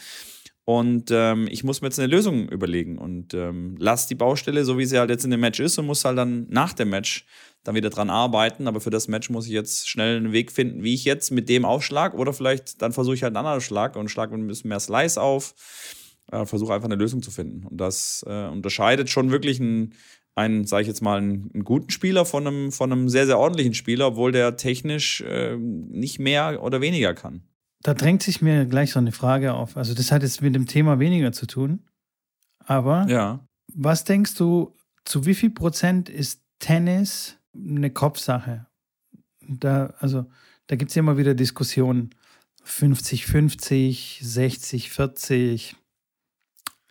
[0.65, 4.78] Und ähm, ich muss mir jetzt eine Lösung überlegen und ähm, lass die Baustelle, so
[4.78, 7.26] wie sie halt jetzt in dem Match ist, und muss halt dann nach dem Match
[7.63, 8.68] dann wieder dran arbeiten.
[8.68, 11.50] Aber für das Match muss ich jetzt schnell einen Weg finden, wie ich jetzt mit
[11.50, 14.70] dem aufschlag oder vielleicht dann versuche ich halt einen anderen Schlag und schlage ein bisschen
[14.70, 15.56] mehr Slice auf
[16.32, 17.65] äh, versuche einfach eine Lösung zu finden.
[17.65, 19.94] Und das äh, unterscheidet schon wirklich einen,
[20.36, 23.39] einen sage ich jetzt mal, einen, einen, guten Spieler von einem, von einem sehr, sehr
[23.39, 27.42] ordentlichen Spieler, obwohl der technisch äh, nicht mehr oder weniger kann.
[27.82, 29.78] Da drängt sich mir gleich so eine Frage auf.
[29.78, 31.86] Also das hat jetzt mit dem Thema weniger zu tun.
[32.65, 33.46] Aber ja.
[33.74, 38.68] was denkst du zu wie viel Prozent ist Tennis eine Kopfsache?
[39.48, 40.26] Da, also,
[40.68, 42.12] da gibt es ja immer wieder Diskussionen.
[42.63, 45.76] 50, 50, 60, 40,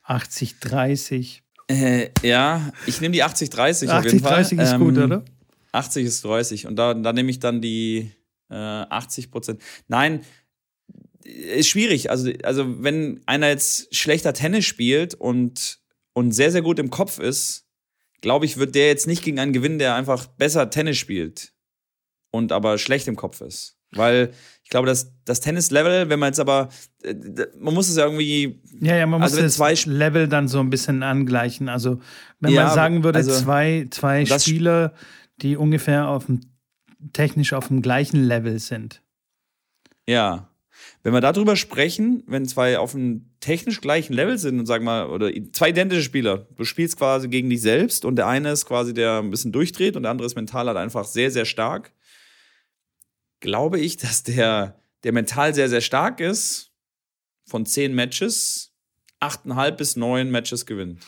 [0.09, 1.42] 80, 30.
[1.71, 4.37] Äh, ja, ich nehme die 80, 30 auf jeden Fall.
[4.37, 5.25] 30 ist ähm, gut, oder?
[5.73, 8.11] 80 ist 30 und da, da nehme ich dann die
[8.51, 9.61] äh, 80 Prozent.
[9.87, 10.25] Nein,
[11.25, 12.11] ist schwierig.
[12.11, 15.81] Also, also wenn einer jetzt schlechter Tennis spielt und,
[16.14, 17.66] und sehr, sehr gut im Kopf ist,
[18.23, 21.53] glaube ich, wird der jetzt nicht gegen einen gewinnen, der einfach besser Tennis spielt
[22.31, 23.77] und aber schlecht im Kopf ist.
[23.92, 24.33] Weil
[24.68, 26.68] ich glaube, dass das Tennis-Level, wenn man jetzt aber,
[27.02, 27.14] äh,
[27.59, 28.61] man muss es ja irgendwie.
[28.83, 31.70] Ja, ja, man muss also das zwei Level dann so ein bisschen angleichen.
[31.70, 32.00] Also,
[32.38, 34.92] wenn ja, man sagen würde, also, zwei, zwei Spieler,
[35.40, 36.40] die ungefähr auf dem,
[37.14, 39.00] technisch auf dem gleichen Level sind.
[40.07, 40.50] Ja.
[41.02, 45.07] Wenn wir darüber sprechen, wenn zwei auf dem technisch gleichen Level sind und sagen mal,
[45.07, 48.92] oder zwei identische Spieler, du spielst quasi gegen dich selbst und der eine ist quasi,
[48.92, 51.94] der ein bisschen durchdreht und der andere ist mental halt einfach sehr, sehr stark
[53.40, 56.72] glaube ich, dass der, der mental sehr, sehr stark ist,
[57.44, 58.72] von zehn Matches,
[59.20, 61.01] achteinhalb bis neun Matches gewinnt.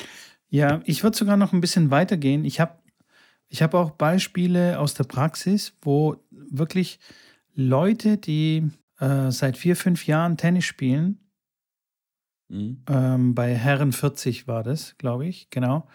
[0.49, 2.45] Ja, ich würde sogar noch ein bisschen weitergehen.
[2.45, 2.81] Ich habe
[3.49, 6.99] ich hab auch Beispiele aus der Praxis, wo wirklich
[7.55, 11.19] Leute, die äh, seit vier, fünf Jahren Tennis spielen,
[12.49, 12.83] mhm.
[12.89, 15.89] ähm, bei Herren 40 war das, glaube ich, genau,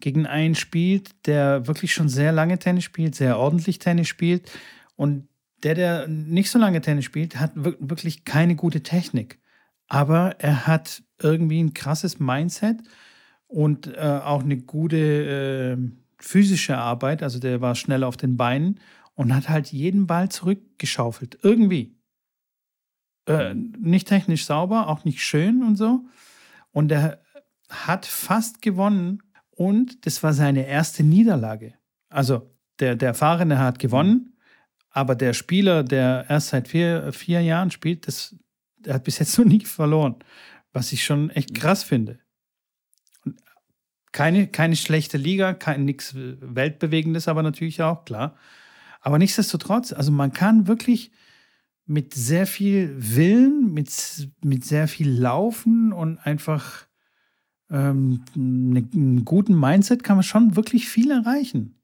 [0.00, 4.50] gegen einen spielt, der wirklich schon sehr lange Tennis spielt, sehr ordentlich Tennis spielt
[4.96, 5.28] und
[5.62, 9.38] der, der nicht so lange Tennis spielt, hat wirklich keine gute Technik.
[9.88, 12.78] Aber er hat irgendwie ein krasses Mindset
[13.46, 15.76] und äh, auch eine gute äh,
[16.18, 17.22] physische Arbeit.
[17.22, 18.80] Also der war schnell auf den Beinen
[19.14, 21.38] und hat halt jeden Ball zurückgeschaufelt.
[21.42, 21.96] Irgendwie.
[23.26, 26.04] Äh, nicht technisch sauber, auch nicht schön und so.
[26.70, 27.20] Und er
[27.68, 31.74] hat fast gewonnen und das war seine erste Niederlage.
[32.08, 34.37] Also der, der Erfahrene hat gewonnen
[34.90, 38.36] aber der Spieler, der erst seit vier, vier Jahren spielt, das,
[38.78, 40.16] der hat bis jetzt noch nie verloren.
[40.72, 42.18] Was ich schon echt krass finde.
[43.24, 43.40] Und
[44.12, 48.36] keine, keine schlechte Liga, kein nichts Weltbewegendes, aber natürlich auch, klar.
[49.00, 51.12] Aber nichtsdestotrotz, also man kann wirklich
[51.86, 56.86] mit sehr viel Willen, mit, mit sehr viel Laufen und einfach
[57.70, 61.77] ähm, ne, einem guten Mindset kann man schon wirklich viel erreichen.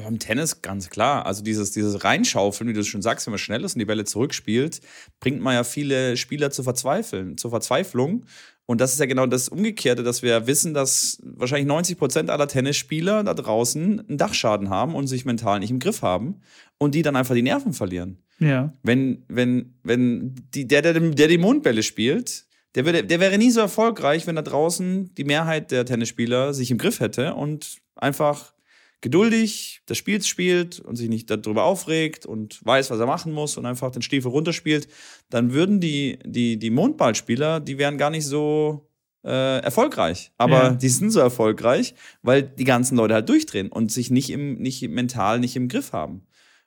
[0.00, 1.26] Aber im Tennis ganz klar.
[1.26, 4.04] Also dieses, dieses Reinschaufeln, wie du schon sagst, wenn man schnell ist und die Bälle
[4.04, 4.80] zurückspielt,
[5.20, 8.24] bringt man ja viele Spieler zu verzweifeln, zur Verzweiflung.
[8.66, 12.46] Und das ist ja genau das Umgekehrte, dass wir wissen, dass wahrscheinlich 90 Prozent aller
[12.46, 16.40] Tennisspieler da draußen einen Dachschaden haben und sich mental nicht im Griff haben
[16.78, 18.18] und die dann einfach die Nerven verlieren.
[18.38, 18.72] Ja.
[18.82, 23.50] Wenn, wenn, wenn die, der, der, der die Mondbälle spielt, der, würde, der wäre nie
[23.50, 28.54] so erfolgreich, wenn da draußen die Mehrheit der Tennisspieler sich im Griff hätte und einfach
[29.00, 33.56] geduldig das Spiel spielt und sich nicht darüber aufregt und weiß, was er machen muss
[33.56, 34.88] und einfach den Stiefel runterspielt,
[35.30, 38.90] dann würden die, die, die Mondballspieler, die wären gar nicht so
[39.24, 40.32] äh, erfolgreich.
[40.36, 40.70] Aber ja.
[40.70, 44.86] die sind so erfolgreich, weil die ganzen Leute halt durchdrehen und sich nicht im, nicht
[44.88, 46.26] mental nicht im Griff haben.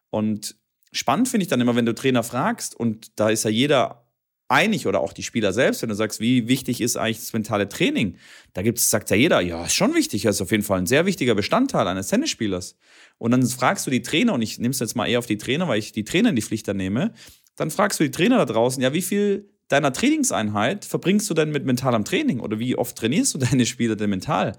[0.09, 0.55] Und
[0.91, 4.02] spannend finde ich dann immer, wenn du Trainer fragst, und da ist ja jeder
[4.53, 7.67] einig oder auch die Spieler selbst, wenn du sagst, wie wichtig ist eigentlich das mentale
[7.67, 8.17] Training?
[8.53, 11.05] Da gibt's, sagt ja jeder, ja, ist schon wichtig, ist auf jeden Fall ein sehr
[11.05, 12.77] wichtiger Bestandteil eines Tennisspielers.
[13.17, 15.37] Und dann fragst du die Trainer, und ich nehme es jetzt mal eher auf die
[15.37, 17.13] Trainer, weil ich die Trainer in die Pflicht da nehme,
[17.55, 21.51] dann fragst du die Trainer da draußen, ja, wie viel deiner Trainingseinheit verbringst du denn
[21.51, 22.39] mit mentalem Training?
[22.39, 24.53] Oder wie oft trainierst du deine Spieler denn mental?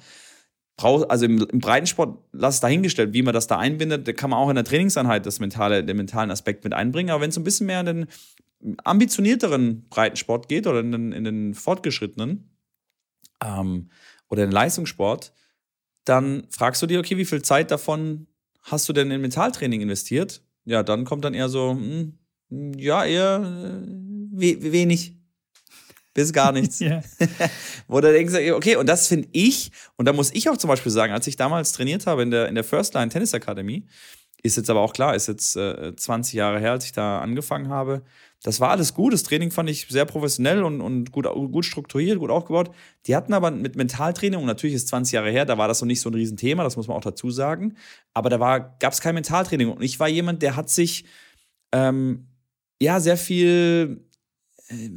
[0.77, 4.41] also im, im Breitensport, lass es dahingestellt, wie man das da einbindet, da kann man
[4.41, 7.11] auch in der Trainingseinheit das mentale, den mentalen Aspekt mit einbringen.
[7.11, 8.07] Aber wenn es ein bisschen mehr in den
[8.85, 12.51] ambitionierteren Breitensport geht oder in den, in den fortgeschrittenen
[13.43, 13.91] ähm,
[14.29, 15.33] oder in den Leistungssport,
[16.05, 18.27] dann fragst du dir, okay, wie viel Zeit davon
[18.63, 20.43] hast du denn in Mentaltraining investiert?
[20.65, 22.19] Ja, dann kommt dann eher so, hm,
[22.77, 23.87] ja, eher äh,
[24.33, 25.15] we wenig.
[26.15, 26.79] Bis gar nichts.
[26.81, 27.03] ja.
[27.89, 30.93] Wo du denkst, okay, und das finde ich, und da muss ich auch zum Beispiel
[30.93, 33.87] sagen, als ich damals trainiert habe in der, in der First Line Tennis Akademie,
[34.43, 37.69] ist jetzt aber auch klar, ist jetzt äh, 20 Jahre her, als ich da angefangen
[37.69, 38.03] habe,
[38.45, 39.15] das war alles gut.
[39.15, 42.71] Das Training fand ich sehr professionell und, und gut, gut strukturiert, gut aufgebaut.
[43.07, 45.87] Die hatten aber mit Mentaltraining, und natürlich ist 20 Jahre her, da war das noch
[45.87, 47.75] nicht so ein Riesenthema, das muss man auch dazu sagen.
[48.13, 49.71] Aber da gab es kein Mentaltraining.
[49.71, 51.07] Und ich war jemand, der hat sich
[51.73, 52.27] ähm,
[52.81, 54.05] ja sehr viel.
[54.69, 54.91] Äh,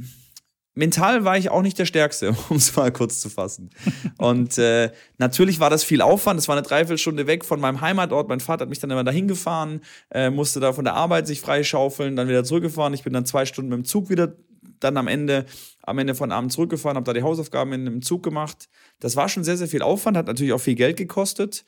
[0.78, 3.70] mental war ich auch nicht der Stärkste, um es mal kurz zu fassen.
[4.18, 6.40] Und äh, natürlich war das viel Aufwand.
[6.40, 8.30] Es war eine Dreiviertelstunde weg von meinem Heimatort.
[8.30, 11.42] Mein Vater hat mich dann immer dahin gefahren, äh, musste da von der Arbeit sich
[11.42, 12.94] freischaufeln, dann wieder zurückgefahren.
[12.94, 14.34] Ich bin dann zwei Stunden mit dem Zug wieder
[14.80, 15.46] dann am Ende,
[15.82, 18.70] am Ende von Abend zurückgefahren, habe da die Hausaufgaben in einem Zug gemacht.
[19.00, 21.66] Das war schon sehr, sehr viel Aufwand, hat natürlich auch viel Geld gekostet.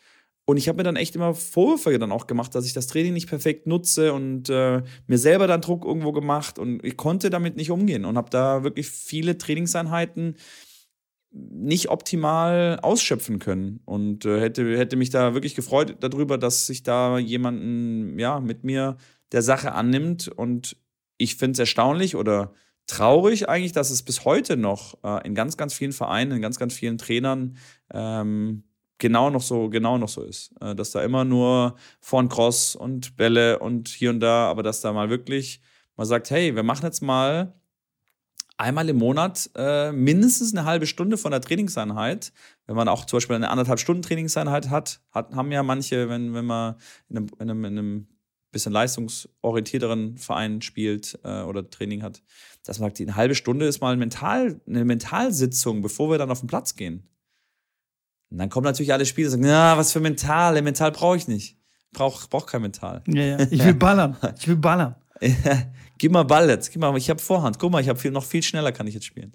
[0.50, 3.14] Und ich habe mir dann echt immer Vorwürfe dann auch gemacht, dass ich das Training
[3.14, 7.56] nicht perfekt nutze und äh, mir selber dann Druck irgendwo gemacht und ich konnte damit
[7.56, 10.38] nicht umgehen und habe da wirklich viele Trainingseinheiten
[11.30, 13.82] nicht optimal ausschöpfen können.
[13.86, 18.64] Und äh, hätte, hätte mich da wirklich gefreut darüber, dass sich da jemanden ja mit
[18.64, 18.98] mir
[19.32, 20.30] der Sache annimmt.
[20.30, 20.78] Und
[21.20, 22.56] ich finde es erstaunlich oder
[22.88, 26.58] traurig eigentlich, dass es bis heute noch äh, in ganz, ganz vielen Vereinen, in ganz,
[26.58, 27.56] ganz vielen Trainern
[27.94, 28.64] ähm,
[29.00, 30.52] genau noch so, genau noch so ist.
[30.62, 34.82] Äh, dass da immer nur vorn Cross und Bälle und hier und da, aber dass
[34.82, 35.62] da mal wirklich
[36.00, 37.54] man sagt, hey, wir machen jetzt mal
[38.56, 42.32] einmal im Monat äh, mindestens eine halbe Stunde von der Trainingseinheit.
[42.68, 46.34] Wenn man auch zum Beispiel eine anderthalb Stunden Trainingseinheit hat, hat haben ja manche, wenn,
[46.34, 46.76] wenn man
[47.10, 48.08] in einem, in einem, in einem
[48.54, 52.24] bisschen leistungsorientierteren Verein spielt äh, oder Training hat,
[52.64, 56.40] dass man sagt, eine halbe Stunde ist mal Mental, eine Mentalsitzung, bevor wir dann auf
[56.40, 57.10] den Platz gehen.
[58.30, 61.28] Und dann kommen natürlich alle Spieler und sagen, na, was für Mental, Mental brauche ich
[61.28, 61.58] nicht.
[61.92, 63.04] Brauch, brauch kein Mental.
[63.08, 63.38] Ja, ja.
[63.50, 64.15] Ich will ballern.
[64.38, 64.96] Ich will ballern.
[65.98, 66.72] Gib mal Ball jetzt.
[66.72, 67.60] Gib mal, ich habe Vorhand.
[67.60, 69.34] Guck mal, ich habe viel, noch viel schneller kann ich jetzt spielen.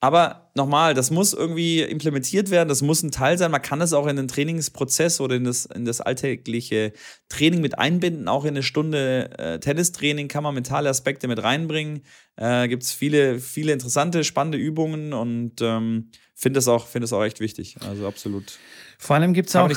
[0.00, 3.50] Aber nochmal, das muss irgendwie implementiert werden, das muss ein Teil sein.
[3.50, 6.92] Man kann es auch in den Trainingsprozess oder in das, in das alltägliche
[7.28, 8.28] Training mit einbinden.
[8.28, 12.04] Auch in eine Stunde äh, Tennistraining kann man mentale Aspekte mit reinbringen.
[12.36, 17.24] Äh, Gibt es viele, viele interessante, spannende Übungen und ähm, finde es auch, find auch
[17.24, 17.76] echt wichtig.
[17.80, 18.56] Also absolut.
[19.00, 19.68] Vor allem gibt es auch.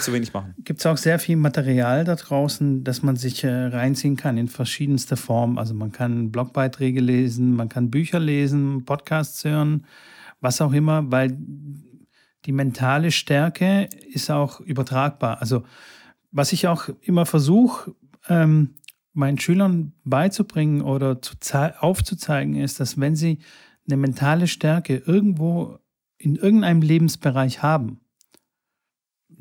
[0.63, 5.15] Gibt's auch sehr viel Material da draußen, das man sich äh, reinziehen kann in verschiedenster
[5.15, 5.59] Form.
[5.59, 9.85] Also man kann Blogbeiträge lesen, man kann Bücher lesen, Podcasts hören,
[10.39, 11.37] was auch immer, weil
[12.45, 15.39] die mentale Stärke ist auch übertragbar.
[15.39, 15.63] Also
[16.31, 17.93] was ich auch immer versuche,
[18.27, 18.71] ähm,
[19.13, 21.35] meinen Schülern beizubringen oder zu
[21.79, 23.37] aufzuzeigen, ist, dass wenn sie
[23.85, 25.77] eine mentale Stärke irgendwo
[26.17, 28.00] in irgendeinem Lebensbereich haben,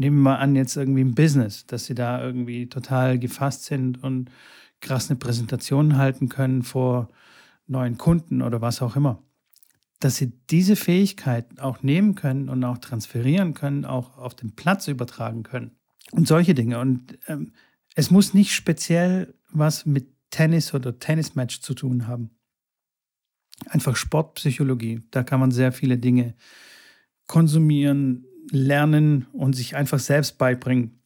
[0.01, 4.03] nehmen wir mal an, jetzt irgendwie im Business, dass sie da irgendwie total gefasst sind
[4.03, 4.31] und
[4.81, 7.09] krass eine Präsentation halten können vor
[7.67, 9.23] neuen Kunden oder was auch immer.
[10.01, 14.89] Dass sie diese Fähigkeit auch nehmen können und auch transferieren können, auch auf den Platz
[14.89, 15.73] übertragen können.
[16.13, 16.79] Und solche Dinge.
[16.81, 17.53] Und ähm,
[17.95, 22.31] es muss nicht speziell was mit Tennis oder Tennismatch zu tun haben.
[23.67, 25.03] Einfach Sportpsychologie.
[25.11, 26.35] Da kann man sehr viele Dinge
[27.27, 31.01] konsumieren, lernen und sich einfach selbst beibringen,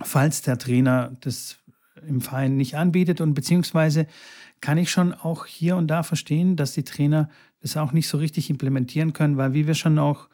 [0.00, 1.58] falls der Trainer das
[2.06, 3.20] im Verein nicht anbietet.
[3.20, 4.06] Und beziehungsweise
[4.60, 7.28] kann ich schon auch hier und da verstehen, dass die Trainer
[7.60, 10.28] das auch nicht so richtig implementieren können, weil wie wir schon auch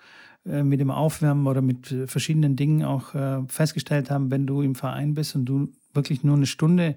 [0.46, 4.62] äh, mit dem Aufwärmen oder mit äh, verschiedenen Dingen auch äh, festgestellt haben, wenn du
[4.62, 6.96] im Verein bist und du wirklich nur eine Stunde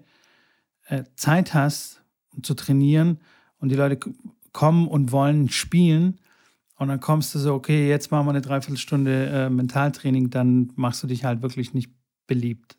[1.17, 2.01] Zeit hast,
[2.33, 3.19] um zu trainieren
[3.59, 3.99] und die Leute
[4.53, 6.17] kommen und wollen spielen,
[6.77, 11.01] und dann kommst du so, okay, jetzt machen wir eine Dreiviertelstunde äh, Mentaltraining, dann machst
[11.03, 11.91] du dich halt wirklich nicht
[12.27, 12.77] beliebt.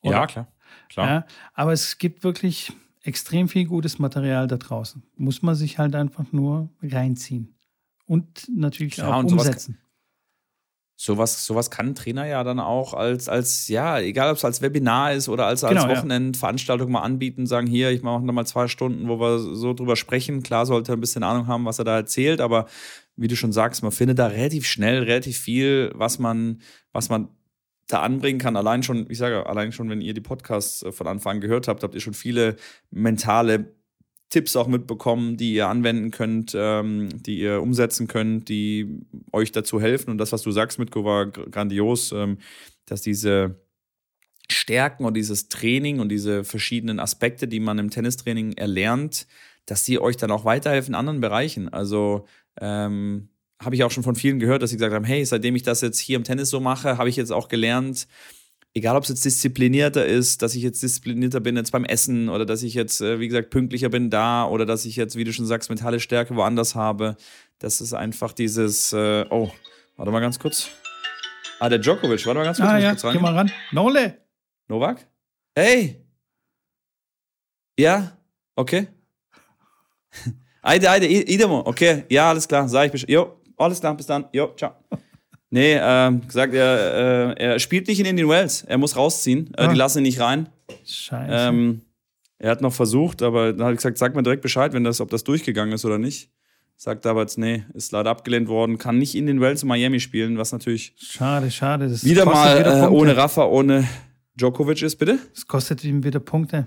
[0.00, 0.12] Oder?
[0.12, 0.52] Ja, klar.
[0.88, 1.08] klar.
[1.08, 5.02] Ja, aber es gibt wirklich extrem viel gutes Material da draußen.
[5.16, 7.56] Muss man sich halt einfach nur reinziehen.
[8.06, 9.78] Und natürlich klar, auch und umsetzen.
[10.94, 14.62] Sowas, sowas kann ein Trainer ja dann auch als, als ja, egal ob es als
[14.62, 16.92] Webinar ist oder als, als genau, Wochenendveranstaltung ja.
[16.92, 20.44] mal anbieten, sagen, hier, ich mache noch mal zwei Stunden, wo wir so drüber sprechen.
[20.44, 22.66] Klar sollte er ein bisschen Ahnung haben, was er da erzählt, aber
[23.16, 26.60] wie du schon sagst, man findet da relativ schnell relativ viel, was man,
[26.92, 27.28] was man
[27.88, 28.56] da anbringen kann.
[28.56, 31.68] Allein schon, ich sage, allein schon, wenn ihr die Podcasts äh, von Anfang an gehört
[31.68, 32.56] habt, habt ihr schon viele
[32.90, 33.74] mentale
[34.30, 39.78] Tipps auch mitbekommen, die ihr anwenden könnt, ähm, die ihr umsetzen könnt, die euch dazu
[39.78, 40.10] helfen.
[40.10, 42.38] Und das, was du sagst, Mitko, war grandios, ähm,
[42.86, 43.60] dass diese
[44.50, 49.26] Stärken und dieses Training und diese verschiedenen Aspekte, die man im Tennistraining erlernt,
[49.66, 51.68] dass die euch dann auch weiterhelfen in anderen Bereichen.
[51.68, 52.26] Also
[52.60, 53.28] ähm,
[53.62, 55.80] habe ich auch schon von vielen gehört, dass sie gesagt haben, hey, seitdem ich das
[55.80, 58.06] jetzt hier im Tennis so mache, habe ich jetzt auch gelernt,
[58.74, 62.46] egal ob es jetzt disziplinierter ist, dass ich jetzt disziplinierter bin jetzt beim Essen oder
[62.46, 65.32] dass ich jetzt, äh, wie gesagt, pünktlicher bin da oder dass ich jetzt, wie du
[65.32, 67.16] schon sagst, mentale Stärke woanders habe.
[67.58, 69.50] Das ist einfach dieses, äh, oh,
[69.96, 70.68] warte mal ganz kurz.
[71.60, 72.68] Ah, der Djokovic, warte mal ganz kurz.
[72.68, 73.52] Ah, ja, kurz geh mal ran.
[73.70, 74.18] Nole.
[74.68, 75.06] Novak?
[75.54, 76.04] Hey!
[77.78, 78.16] Ja?
[78.56, 78.88] Okay.
[80.62, 83.10] Eide, Eide, Idemo, okay, ja, alles klar, sag ich Bescheid.
[83.10, 84.26] Jo, alles klar, bis dann.
[84.32, 84.72] Jo, ciao.
[85.50, 88.62] Nee, ähm, gesagt, er, äh, er spielt nicht in Indian Wells.
[88.62, 89.52] Er muss rausziehen.
[89.54, 89.72] Äh, Die ah.
[89.74, 90.48] lassen ihn nicht rein.
[90.86, 91.30] Scheiße.
[91.30, 91.82] Ähm,
[92.38, 95.10] er hat noch versucht, aber dann ich gesagt, sag mir direkt Bescheid, wenn das, ob
[95.10, 96.30] das durchgegangen ist oder nicht.
[96.76, 100.00] Sagt aber jetzt, nee, ist leider abgelehnt worden, kann nicht in den Wells in Miami
[100.00, 100.94] spielen, was natürlich.
[100.96, 101.88] Schade, schade.
[101.88, 103.86] Das wieder mal wieder äh, ohne Rafa, ohne
[104.34, 105.18] Djokovic ist, bitte?
[105.34, 106.66] Es kostet ihm wieder Punkte.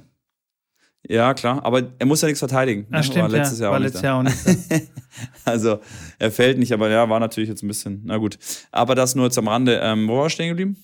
[1.07, 2.87] Ja, klar, aber er muss ja nichts verteidigen.
[2.91, 3.65] Ah, stimmt, war letztes ja.
[3.65, 4.01] Jahr war auch nicht letztes.
[4.03, 4.79] Jahr auch nicht da.
[5.45, 5.79] Also,
[6.19, 8.37] er fällt nicht, aber ja, war natürlich jetzt ein bisschen, na gut.
[8.71, 9.79] Aber das nur jetzt am Rande.
[9.81, 10.75] Ähm, wo war ich stehen geblieben?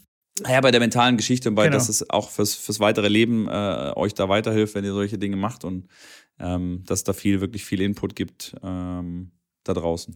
[0.44, 1.76] Ah Ja, bei der mentalen Geschichte und bei, Genau.
[1.76, 5.36] dass es auch fürs, fürs weitere Leben äh, euch da weiterhilft, wenn ihr solche Dinge
[5.36, 5.88] macht und
[6.40, 9.32] ähm, dass da viel, wirklich viel Input gibt ähm,
[9.66, 10.16] da draußen.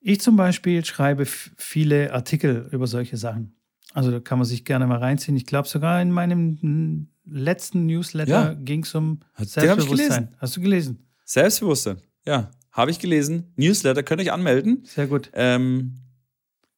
[0.00, 3.54] Ich zum Beispiel schreibe viele Artikel über solche Sachen.
[3.94, 5.36] Also da kann man sich gerne mal reinziehen.
[5.36, 8.54] Ich glaube sogar in meinem letzten Newsletter Ja.
[8.54, 10.34] ging es um Selbstbewusstsein.
[10.38, 11.06] Hast du gelesen?
[11.24, 13.52] Selbstbewusstsein, ja, habe ich gelesen.
[13.56, 14.82] Newsletter könnt ihr euch anmelden.
[14.84, 15.30] Sehr gut.
[15.34, 15.98] Ähm,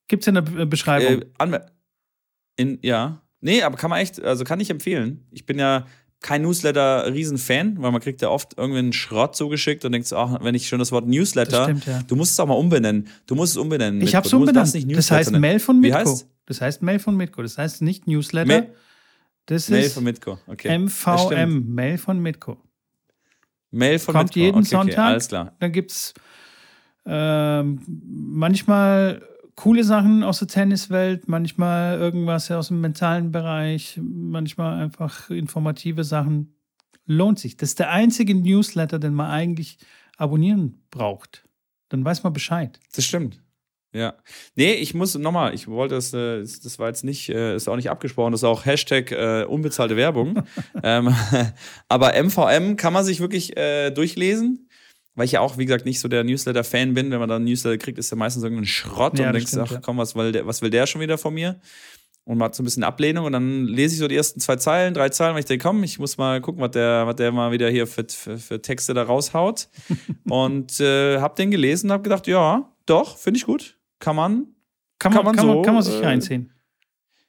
[0.07, 1.23] Gibt es in der Be- Beschreibung?
[1.39, 1.59] Äh,
[2.57, 3.21] in, ja.
[3.41, 5.25] Nee, aber kann man echt, also kann ich empfehlen.
[5.31, 5.85] Ich bin ja
[6.21, 10.67] kein Newsletter-Riesenfan, weil man kriegt ja oft irgendeinen Schrott zugeschickt und denkt ach, wenn ich
[10.67, 12.01] schon das Wort Newsletter, Das stimmt, ja.
[12.07, 13.07] du musst es auch mal umbenennen.
[13.27, 14.01] Du musst es umbenennen.
[14.01, 14.57] ich habe es umbenannt.
[14.57, 15.31] Das Newsletter heißt.
[15.33, 15.97] Mail von Wie Mitko.
[15.99, 16.27] heißt?
[16.45, 17.41] Das heißt Mail von Mitko.
[17.41, 18.47] Das heißt nicht Newsletter.
[18.47, 18.75] Mail-
[19.47, 20.39] das Mail ist von Mitko.
[20.47, 20.75] Okay.
[20.77, 21.73] MVM.
[21.73, 22.57] Mail von Mitko.
[23.71, 24.39] Mail von Kommt Mitko.
[24.39, 25.05] jeden okay, Okay, Sonntag.
[25.05, 25.55] alles klar.
[25.59, 26.13] Dann gibt es
[27.05, 29.21] ähm, manchmal
[29.55, 36.55] coole Sachen aus der Tenniswelt, manchmal irgendwas aus dem mentalen Bereich, manchmal einfach informative Sachen.
[37.05, 37.55] Lohnt sich.
[37.55, 39.77] Das ist der einzige Newsletter, den man eigentlich
[40.17, 41.47] abonnieren braucht.
[41.89, 42.79] Dann weiß man Bescheid.
[42.95, 43.41] Das stimmt.
[43.95, 44.13] Ja.
[44.55, 47.77] Nee, ich muss nochmal, ich wollte das, äh, das war jetzt nicht, äh, ist auch
[47.77, 50.43] nicht abgesprochen, das ist auch Hashtag äh, unbezahlte Werbung.
[50.83, 51.15] ähm,
[51.87, 54.67] aber MVM kann man sich wirklich äh, durchlesen,
[55.15, 57.09] weil ich ja auch, wie gesagt, nicht so der Newsletter-Fan bin.
[57.09, 59.81] Wenn man dann Newsletter kriegt, ist ja meistens irgendein Schrott Ja, und denkst, stimmt, ach
[59.81, 61.61] komm, was will, der, was will der schon wieder von mir?
[62.25, 64.57] Und man hat so ein bisschen Ablehnung und dann lese ich so die ersten zwei
[64.57, 67.31] Zeilen, drei Zeilen, weil ich denke, komm, ich muss mal gucken, was der, was der
[67.31, 69.69] mal wieder hier für, für, für Texte da raushaut.
[70.29, 73.74] und äh, hab den gelesen und hab gedacht, ja, doch, finde ich gut.
[73.99, 74.47] Kann man.
[74.99, 76.51] Kann Kann man, man kann man, so, kann man sich äh, reinziehen.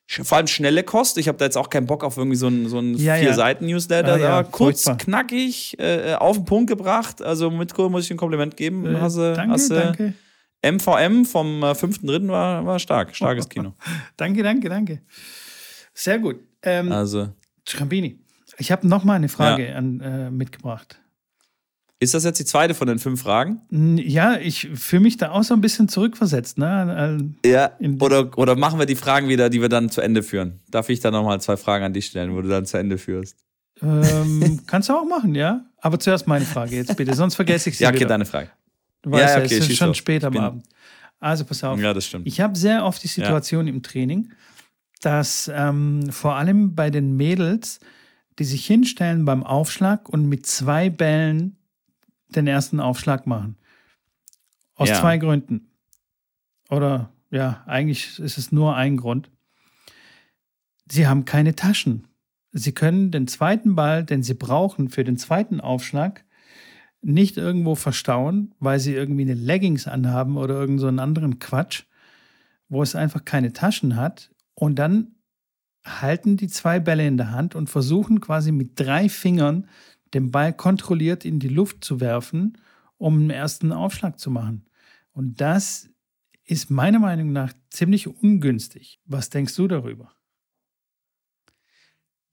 [0.08, 1.18] Vor allem schnelle Kost.
[1.18, 3.22] Ich habe da jetzt auch keinen Bock auf irgendwie so einen so einen Ja, ja.
[3.22, 4.14] vier Seiten Newsletter.
[4.14, 4.98] Ah, ja, kurz, furchtbar.
[4.98, 7.20] knackig, äh, auf den Punkt gebracht.
[7.22, 8.86] Also Mitko muss ich ein Kompliment geben.
[8.86, 10.14] Äh, hast, du- danke, hast, du- danke.
[10.64, 12.28] MVM vom äh, 5.3.
[12.28, 13.14] War, war stark.
[13.16, 13.74] Starkes Kino.
[14.16, 15.02] Danke, danke, danke.
[15.92, 16.36] Sehr gut.
[16.62, 17.28] Ähm, Also,
[17.68, 18.18] Schrambini,
[18.58, 20.98] ich habe noch mal eine Frage an, äh, mitgebracht.
[21.98, 23.60] Ist das jetzt die zweite von den fünf Fragen?
[23.98, 26.58] Ja, ich fühle mich da auch so ein bisschen zurückversetzt.
[26.58, 27.32] Ne?
[27.44, 27.72] Ja.
[28.00, 30.60] Oder, oder machen wir die Fragen wieder, die wir dann zu Ende führen?
[30.70, 33.36] Darf ich dann nochmal zwei Fragen an dich stellen, wo du dann zu Ende führst?
[33.82, 35.64] Ähm, kannst du auch machen, ja?
[35.78, 38.08] Aber zuerst meine Frage jetzt bitte, sonst vergesse ich sie Ja, okay, wieder.
[38.08, 38.50] deine Frage.
[39.02, 39.96] Du weißt Ja, ja, ja, okay, es ist schon los.
[39.96, 40.64] spät am Abend.
[41.20, 41.78] Also pass auf.
[41.80, 42.26] Ja, das stimmt.
[42.26, 44.32] Ich habe sehr oft die Situation im Training,
[45.00, 47.80] dass ähm, vor allem bei den Mädels,
[48.38, 51.55] die sich hinstellen beim Aufschlag und mit zwei Bällen
[52.28, 53.56] den ersten Aufschlag machen.
[54.74, 55.00] Aus Ja.
[55.00, 55.70] zwei Gründen.
[56.70, 59.30] Oder ja, eigentlich ist es nur ein Grund.
[60.90, 62.06] Sie haben keine Taschen.
[62.52, 66.24] Sie können den zweiten Ball, den sie brauchen für den zweiten Aufschlag,
[67.02, 71.84] nicht irgendwo verstauen, weil sie irgendwie eine Leggings anhaben oder irgend so einen anderen Quatsch,
[72.68, 74.30] wo es einfach keine Taschen hat.
[74.54, 75.14] Und dann
[75.84, 79.68] halten die zwei Bälle in der Hand und versuchen quasi mit drei Fingern
[80.14, 82.58] den Ball kontrolliert in die Luft zu werfen,
[82.98, 84.66] um einen ersten Aufschlag zu machen.
[85.12, 85.88] Und das
[86.44, 89.00] ist meiner Meinung nach ziemlich ungünstig.
[89.04, 90.12] Was denkst du darüber?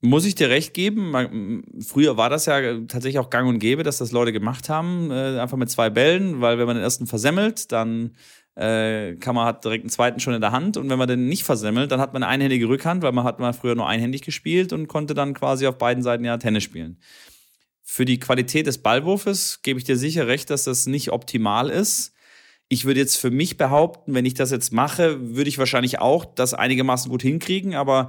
[0.00, 1.64] Muss ich dir recht geben?
[1.80, 5.40] Früher war das ja tatsächlich auch gang und gäbe, dass das Leute gemacht haben, äh,
[5.40, 8.12] einfach mit zwei Bällen, weil wenn man den ersten versemmelt, dann
[8.54, 11.26] äh, kann man hat direkt einen zweiten schon in der Hand und wenn man den
[11.26, 14.20] nicht versemmelt, dann hat man eine einhändige Rückhand, weil man hat mal früher nur einhändig
[14.20, 16.98] gespielt und konnte dann quasi auf beiden Seiten ja Tennis spielen.
[17.86, 22.14] Für die Qualität des Ballwurfes gebe ich dir sicher recht, dass das nicht optimal ist.
[22.68, 26.24] Ich würde jetzt für mich behaupten, wenn ich das jetzt mache, würde ich wahrscheinlich auch
[26.24, 28.08] das einigermaßen gut hinkriegen, aber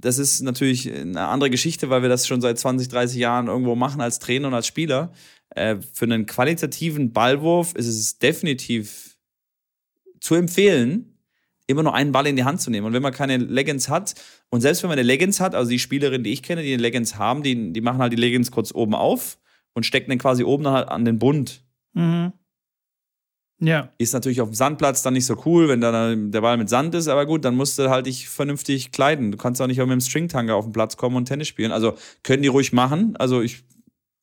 [0.00, 3.74] das ist natürlich eine andere Geschichte, weil wir das schon seit 20, 30 Jahren irgendwo
[3.74, 5.12] machen als Trainer und als Spieler.
[5.50, 9.18] Äh, für einen qualitativen Ballwurf ist es definitiv
[10.20, 11.13] zu empfehlen,
[11.66, 12.86] immer nur einen Ball in die Hand zu nehmen.
[12.86, 14.14] Und wenn man keine Leggings hat,
[14.50, 16.82] und selbst wenn man eine Leggings hat, also die Spielerinnen, die ich kenne, die eine
[16.82, 19.38] Leggings haben, die, die machen halt die Leggings kurz oben auf
[19.74, 21.64] und stecken dann quasi oben dann halt an den Bund.
[21.94, 22.32] Mhm.
[23.60, 26.68] Ja, Ist natürlich auf dem Sandplatz dann nicht so cool, wenn dann der Ball mit
[26.68, 29.30] Sand ist, aber gut, dann musst du halt dich vernünftig kleiden.
[29.30, 31.72] Du kannst auch nicht auch mit dem Stringtanger auf den Platz kommen und Tennis spielen.
[31.72, 33.16] Also können die ruhig machen.
[33.16, 33.64] Also ich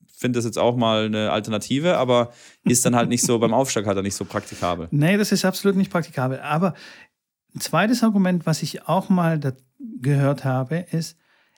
[0.05, 2.31] finde das jetzt auch mal eine Alternative, aber
[2.65, 4.87] ist dann halt nicht so, beim Aufschlag halt dann nicht so praktikabel.
[4.91, 6.39] nee, das ist absolut nicht praktikabel.
[6.41, 6.75] Aber
[7.55, 9.39] ein zweites Argument, was ich auch mal
[9.79, 11.17] gehört habe, ist,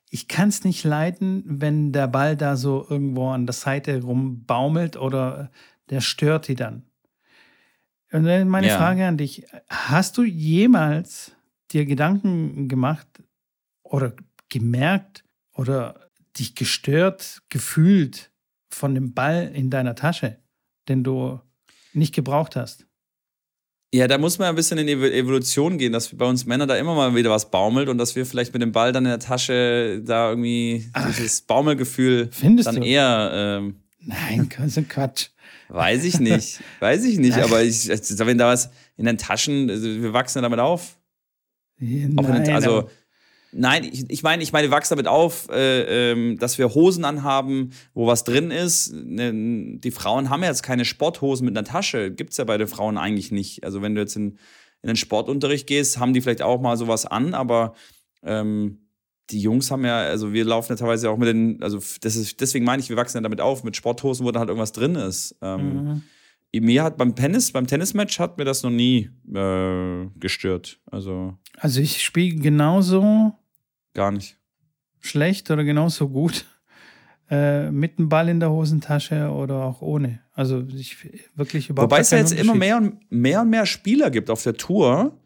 [0.10, 4.96] ich kann es nicht leiden, wenn der Ball da so irgendwo an der Seite rumbaumelt
[4.98, 5.52] oder
[5.90, 6.84] der stört die dann.
[8.12, 8.78] Und meine Ja.
[8.78, 11.36] Frage an dich, hast du jemals
[11.72, 13.08] dir Gedanken gemacht
[13.82, 14.14] oder
[14.50, 15.24] gemerkt
[15.54, 18.32] oder dich gestört gefühlt,
[18.70, 20.40] von dem Ball in deiner Tasche,
[20.88, 21.40] den du
[21.94, 22.88] nicht gebraucht hast.
[23.94, 26.76] Ja, da muss man ein bisschen in die Evolution gehen, dass bei uns Männer da
[26.78, 29.20] immer mal wieder was baumelt und dass wir vielleicht mit dem Ball dann in der
[29.20, 32.82] Tasche da irgendwie Ach, dieses Baumelgefühl dann du?
[32.82, 33.32] eher.
[33.34, 35.28] Ähm, Nein, so Quatsch.
[35.70, 36.60] Weiß ich nicht.
[36.80, 40.40] Weiß ich nicht, aber ich, also, wenn da was in den Taschen, also wir wachsen
[40.40, 40.98] ja damit auf.
[41.78, 42.90] Nein, den, also,
[43.56, 47.06] Nein, ich, ich meine, ich meine, wir wachsen damit auf, äh, ähm, dass wir Hosen
[47.06, 48.94] anhaben, wo was drin ist.
[48.94, 52.12] Ne, die Frauen haben ja jetzt keine Sporthosen mit einer Tasche.
[52.12, 53.64] Gibt's ja bei den Frauen eigentlich nicht.
[53.64, 54.38] Also wenn du jetzt in,
[54.82, 57.74] in den Sportunterricht gehst, haben die vielleicht auch mal sowas an, aber
[58.24, 58.80] ähm,
[59.30, 62.42] die Jungs haben ja, also wir laufen ja teilweise auch mit den, also das ist,
[62.42, 64.96] deswegen meine ich, wir wachsen ja damit auf, mit Sporthosen, wo dann halt irgendwas drin
[64.96, 65.36] ist.
[65.42, 66.02] Ähm,
[66.52, 66.66] mhm.
[66.66, 70.80] Mir hat beim Tennis, beim Tennismatch hat mir das noch nie äh, gestört.
[70.86, 73.34] Also, also ich spiele genauso
[73.94, 74.38] Gar nicht.
[75.00, 76.46] Schlecht oder genauso gut.
[77.30, 80.20] Äh, mit dem Ball in der Hosentasche oder auch ohne.
[80.34, 80.98] Also ich
[81.36, 84.44] wirklich überhaupt Wobei es ja jetzt immer mehr und mehr und mehr Spieler gibt auf
[84.44, 85.18] der Tour,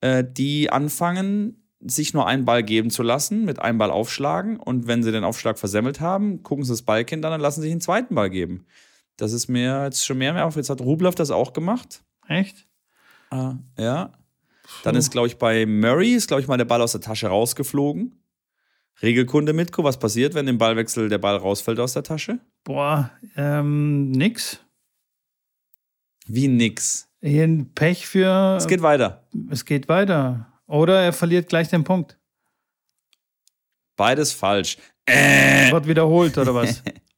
[0.00, 4.86] äh, die anfangen, sich nur einen Ball geben zu lassen, mit einem Ball aufschlagen und
[4.86, 7.80] wenn sie den Aufschlag versemmelt haben, gucken sie das Ballkind an und lassen sich einen
[7.80, 8.64] zweiten Ball geben.
[9.16, 10.56] Das ist mir jetzt schon mehr und mehr auf.
[10.56, 12.04] Jetzt hat Rublev das auch gemacht.
[12.28, 12.68] Echt?
[13.30, 14.12] Ah, ja.
[14.82, 17.28] Dann ist, glaube ich, bei Murray, ist, glaube ich, mal der Ball aus der Tasche
[17.28, 18.20] rausgeflogen.
[19.02, 22.38] Regelkunde, Mitko, was passiert, wenn im Ballwechsel der Ball rausfällt aus der Tasche?
[22.64, 24.60] Boah, ähm, nix.
[26.26, 27.08] Wie nix?
[27.22, 28.56] Hier ein Pech für.
[28.56, 29.26] Es geht weiter.
[29.50, 30.52] Es geht weiter.
[30.66, 32.18] Oder er verliert gleich den Punkt.
[33.96, 34.78] Beides falsch.
[35.06, 35.70] Äh.
[35.72, 36.82] Wird wiederholt, oder was?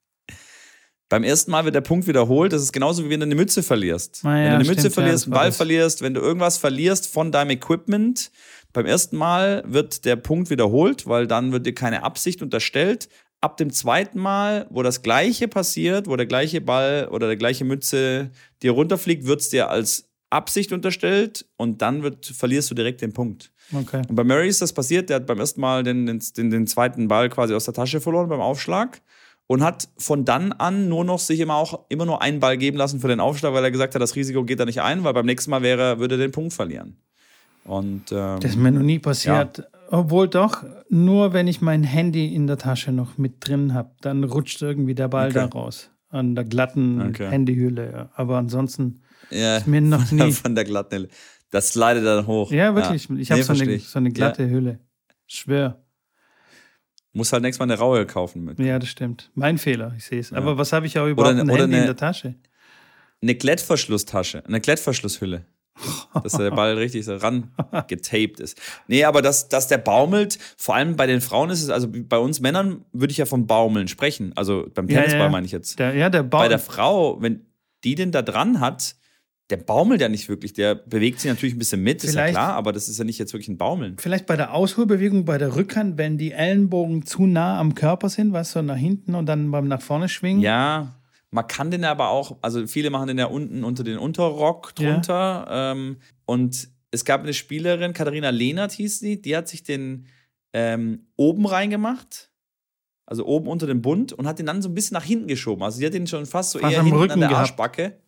[1.13, 2.55] Beim ersten Mal wird der Punkt wiederholt.
[2.55, 4.23] Das ist genauso wie wenn du eine Mütze verlierst.
[4.25, 5.57] Ah, ja, wenn du eine stimmt, Mütze verlierst, ja, einen Ball das.
[5.59, 8.31] verlierst, wenn du irgendwas verlierst von deinem Equipment,
[8.73, 13.11] beim ersten Mal wird der Punkt wiederholt, weil dann wird dir keine Absicht unterstellt.
[13.43, 17.67] Ab dem zweiten Mal, wo das Gleiche passiert, wo der gleiche Ball oder der gleiche
[17.67, 18.31] Mütze
[18.63, 23.13] dir runterfliegt, wird es dir als Absicht unterstellt und dann wird, verlierst du direkt den
[23.13, 23.53] Punkt.
[23.75, 24.01] Okay.
[24.09, 27.07] Und bei Murray ist das passiert, der hat beim ersten Mal den, den, den zweiten
[27.07, 29.03] Ball quasi aus der Tasche verloren beim Aufschlag
[29.47, 32.77] und hat von dann an nur noch sich immer auch immer nur einen Ball geben
[32.77, 35.13] lassen für den Aufschlag, weil er gesagt hat, das Risiko geht da nicht ein, weil
[35.13, 36.97] beim nächsten Mal wäre, würde er den Punkt verlieren.
[37.65, 39.59] Und, ähm, das ist mir noch nie passiert.
[39.59, 39.65] Ja.
[39.91, 44.25] Obwohl doch, nur wenn ich mein Handy in der Tasche noch mit drin habe, dann
[44.25, 45.35] rutscht irgendwie der Ball okay.
[45.35, 45.91] da raus.
[46.09, 47.29] An der glatten okay.
[47.29, 47.93] Handyhülle.
[47.93, 48.11] Ja.
[48.15, 50.33] Aber ansonsten ja, ist mir noch nie.
[50.33, 51.09] Von der glatten Hülle.
[51.51, 52.51] Das slidet dann hoch.
[52.51, 53.09] Ja, wirklich.
[53.11, 54.81] Ich habe nee, so, eine, so eine glatte Hülle.
[55.27, 55.82] Schwör.
[57.13, 58.59] Muss halt nächstes Mal eine raue kaufen mit.
[58.59, 59.31] Ja, das stimmt.
[59.35, 60.31] Mein Fehler, ich sehe es.
[60.31, 60.39] Ja.
[60.39, 62.35] Aber was habe ich auch überhaupt oder eine, ein Handy eine, in der Tasche?
[63.21, 65.45] Eine Klettverschlusstasche, eine Klettverschlusshülle.
[66.23, 67.51] dass der Ball richtig so ran
[67.89, 68.61] getaped ist.
[68.89, 72.19] Nee, aber dass, dass der baumelt, vor allem bei den Frauen ist es, also bei
[72.19, 74.33] uns Männern würde ich ja vom Baumeln sprechen.
[74.37, 75.31] Also beim Tennisball ja, ja.
[75.31, 75.79] meine ich jetzt.
[75.79, 77.47] Der, ja, der Bei der Frau, wenn
[77.85, 78.97] die den da dran hat,
[79.53, 80.55] der baumelt ja nicht wirklich.
[80.55, 83.05] Der bewegt sich natürlich ein bisschen mit, vielleicht, ist ja klar, aber das ist ja
[83.05, 83.97] nicht jetzt wirklich ein Baumeln.
[83.99, 88.33] Vielleicht bei der Ausholbewegung, bei der Rückhand, wenn die Ellenbogen zu nah am Körper sind,
[88.33, 90.41] weißt du, nach hinten und dann beim nach vorne schwingen.
[90.41, 90.95] Ja,
[91.31, 95.47] man kann den aber auch, also viele machen den ja unten unter den Unterrock drunter.
[95.47, 95.73] Ja.
[95.73, 100.07] Ähm, und es gab eine Spielerin, Katharina Lehnert hieß sie, die hat sich den
[100.55, 102.31] ähm, oben reingemacht.
[103.05, 105.63] Also oben unter dem Bund und hat den dann so ein bisschen nach hinten geschoben.
[105.63, 107.51] Also sie hat den schon fast so fast eher hinten Rücken an der gehabt.
[107.51, 107.99] Arschbacke.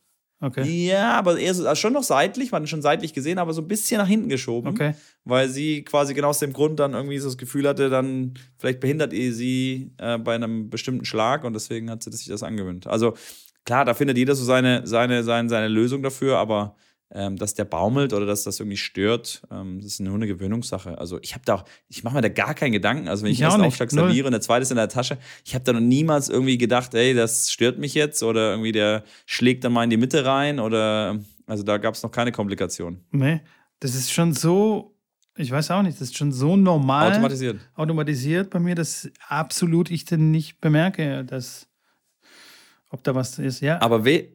[0.41, 0.87] Okay.
[0.87, 3.63] Ja, aber eher so, also schon noch seitlich, man hat schon seitlich gesehen, aber so
[3.63, 4.69] ein bisschen nach hinten geschoben.
[4.69, 4.95] Okay.
[5.25, 8.81] Weil sie quasi genau aus dem Grund dann irgendwie so das Gefühl hatte, dann vielleicht
[8.81, 12.87] behindert ihr sie äh, bei einem bestimmten Schlag und deswegen hat sie sich das angewöhnt.
[12.87, 13.15] Also
[13.65, 16.77] klar, da findet jeder so seine, seine, seine, seine Lösung dafür, aber
[17.13, 20.99] ähm, dass der baumelt oder dass das irgendwie stört, ähm, das ist nur eine Gewöhnungssache.
[20.99, 23.09] Also ich habe da auch, ich mache mir da gar keinen Gedanken.
[23.09, 25.19] Also wenn ich, ich erst einen Aufschlag serviere und der zweite ist in der Tasche,
[25.45, 29.05] ich habe da noch niemals irgendwie gedacht, ey, das stört mich jetzt oder irgendwie der
[29.27, 33.05] schlägt dann mal in die Mitte rein oder also da gab es noch keine Komplikationen.
[33.11, 33.43] Nee,
[33.81, 34.97] das ist schon so,
[35.37, 37.13] ich weiß auch nicht, das ist schon so normal.
[37.13, 37.61] Automatisiert.
[37.75, 41.69] Automatisiert bei mir, dass absolut ich denn nicht bemerke, dass
[42.91, 43.81] ob da was ist, ja.
[43.81, 44.29] Aber we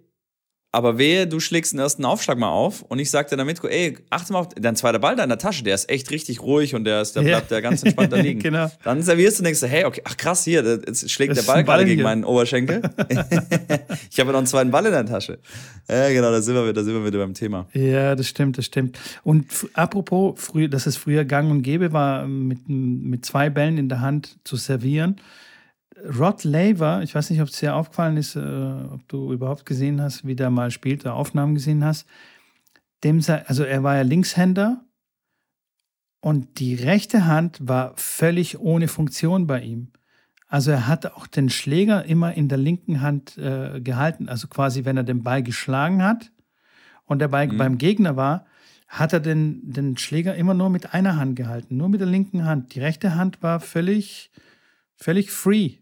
[0.71, 3.97] aber wehe, du schlägst den ersten Aufschlag mal auf und ich sag dir damit, ey,
[4.11, 6.75] achte mal auf, dein zweiter Ball da in der Tasche, der ist echt richtig ruhig
[6.75, 7.59] und der, ist, der bleibt ja.
[7.59, 8.39] ganz entspannt da liegen.
[8.39, 8.69] genau.
[8.83, 11.63] Dann servierst du und denkst, hey, okay, ach krass, hier, jetzt schlägt das der Ball,
[11.63, 12.81] gerade gegen meinen Oberschenkel.
[14.11, 15.39] ich habe ja noch einen zweiten Ball in der Tasche.
[15.89, 17.67] Ja, genau, da sind wir wieder, da sind wir wieder beim Thema.
[17.73, 18.99] Ja, das stimmt, das stimmt.
[19.23, 23.89] Und apropos, früher, dass es früher gang und gäbe war, mit, mit zwei Bällen in
[23.89, 25.19] der Hand zu servieren
[26.03, 30.01] Rod Laver, ich weiß nicht, ob es dir aufgefallen ist, äh, ob du überhaupt gesehen
[30.01, 32.07] hast, wie der mal spielt, oder Aufnahmen gesehen hast.
[33.03, 34.83] Dem, also er war ja Linkshänder
[36.21, 39.91] und die rechte Hand war völlig ohne Funktion bei ihm.
[40.47, 44.27] Also er hat auch den Schläger immer in der linken Hand äh, gehalten.
[44.27, 46.31] Also quasi, wenn er den Ball geschlagen hat
[47.05, 47.57] und der Ball mhm.
[47.57, 48.45] beim Gegner war,
[48.87, 52.45] hat er den, den Schläger immer nur mit einer Hand gehalten, nur mit der linken
[52.45, 52.73] Hand.
[52.73, 54.31] Die rechte Hand war völlig,
[54.95, 55.75] völlig free.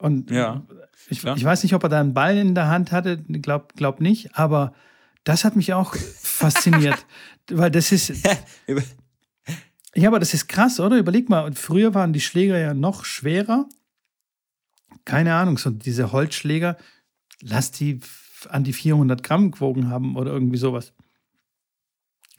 [0.00, 0.62] Und ja,
[1.08, 4.00] ich, ich, weiß nicht, ob er da einen Ball in der Hand hatte, glaub, glaub
[4.00, 4.72] nicht, aber
[5.24, 7.06] das hat mich auch fasziniert,
[7.50, 8.12] weil das ist.
[9.92, 10.98] Ja, aber das ist krass, oder?
[10.98, 13.68] Überleg mal, früher waren die Schläger ja noch schwerer.
[15.04, 16.76] Keine Ahnung, so diese Holzschläger,
[17.40, 17.98] lass die
[18.48, 20.92] an die 400 Gramm gewogen haben oder irgendwie sowas.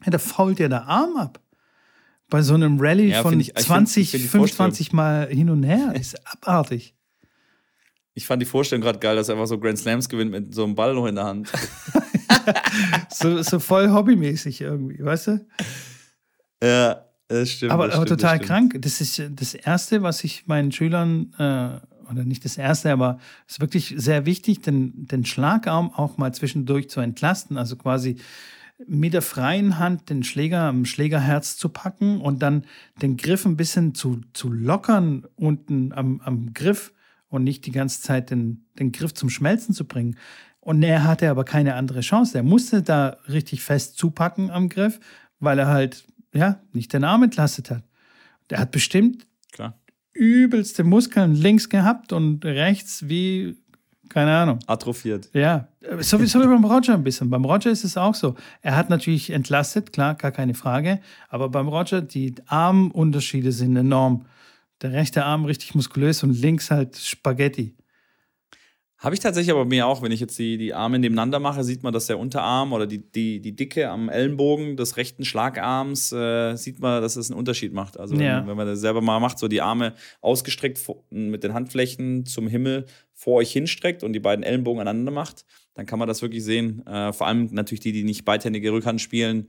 [0.02, 1.40] Ja, da fault ja der Arm ab.
[2.30, 5.94] Bei so einem Rallye ja, von ich, 20, find, find 25 Mal hin und her.
[5.94, 6.94] Ist abartig.
[8.14, 10.64] Ich fand die Vorstellung gerade geil, dass er einfach so Grand Slams gewinnt mit so
[10.64, 11.50] einem Ball noch in der Hand.
[13.10, 15.46] so, so voll hobbymäßig irgendwie, weißt du?
[16.62, 17.72] Ja, das stimmt.
[17.72, 18.76] Aber, das aber stimmt, total das krank.
[18.80, 23.54] Das ist das Erste, was ich meinen Schülern, äh, oder nicht das Erste, aber es
[23.54, 27.56] ist wirklich sehr wichtig, den, den Schlagarm auch mal zwischendurch zu entlasten.
[27.56, 28.16] Also quasi
[28.86, 32.64] mit der freien Hand den Schläger am Schlägerherz zu packen und dann
[33.00, 36.92] den Griff ein bisschen zu, zu lockern unten am, am Griff
[37.32, 40.16] und nicht die ganze Zeit den, den Griff zum Schmelzen zu bringen.
[40.60, 42.36] Und er hatte aber keine andere Chance.
[42.36, 45.00] Er musste da richtig fest zupacken am Griff,
[45.40, 46.04] weil er halt
[46.34, 47.84] ja nicht den Arm entlastet hat.
[48.50, 49.78] Der hat bestimmt Klar.
[50.12, 53.56] übelste Muskeln links gehabt und rechts wie
[54.10, 54.58] keine Ahnung.
[54.66, 55.30] Atrophiert.
[55.32, 55.68] Ja,
[56.00, 57.30] sowieso wie beim Roger ein bisschen.
[57.30, 58.34] Beim Roger ist es auch so.
[58.60, 61.00] Er hat natürlich entlastet, klar, gar keine Frage.
[61.30, 64.26] Aber beim Roger, die Armunterschiede sind enorm.
[64.82, 67.76] Der rechte Arm richtig muskulös und links halt Spaghetti.
[68.98, 71.82] Habe ich tatsächlich aber mir auch, wenn ich jetzt die, die Arme nebeneinander mache, sieht
[71.82, 76.54] man, dass der Unterarm oder die, die, die Dicke am Ellenbogen des rechten Schlagarms, äh,
[76.54, 77.98] sieht man, dass es einen Unterschied macht.
[77.98, 78.46] Also ja.
[78.46, 80.80] wenn, man das selber mal macht, so die Arme ausgestreckt
[81.10, 85.84] mit den Handflächen zum Himmel vor euch hinstreckt und die beiden Ellenbogen aneinander macht, dann
[85.84, 86.86] kann man das wirklich sehen.
[86.86, 89.48] Äh, vor allem natürlich die, die nicht beidhändige Rückhand spielen,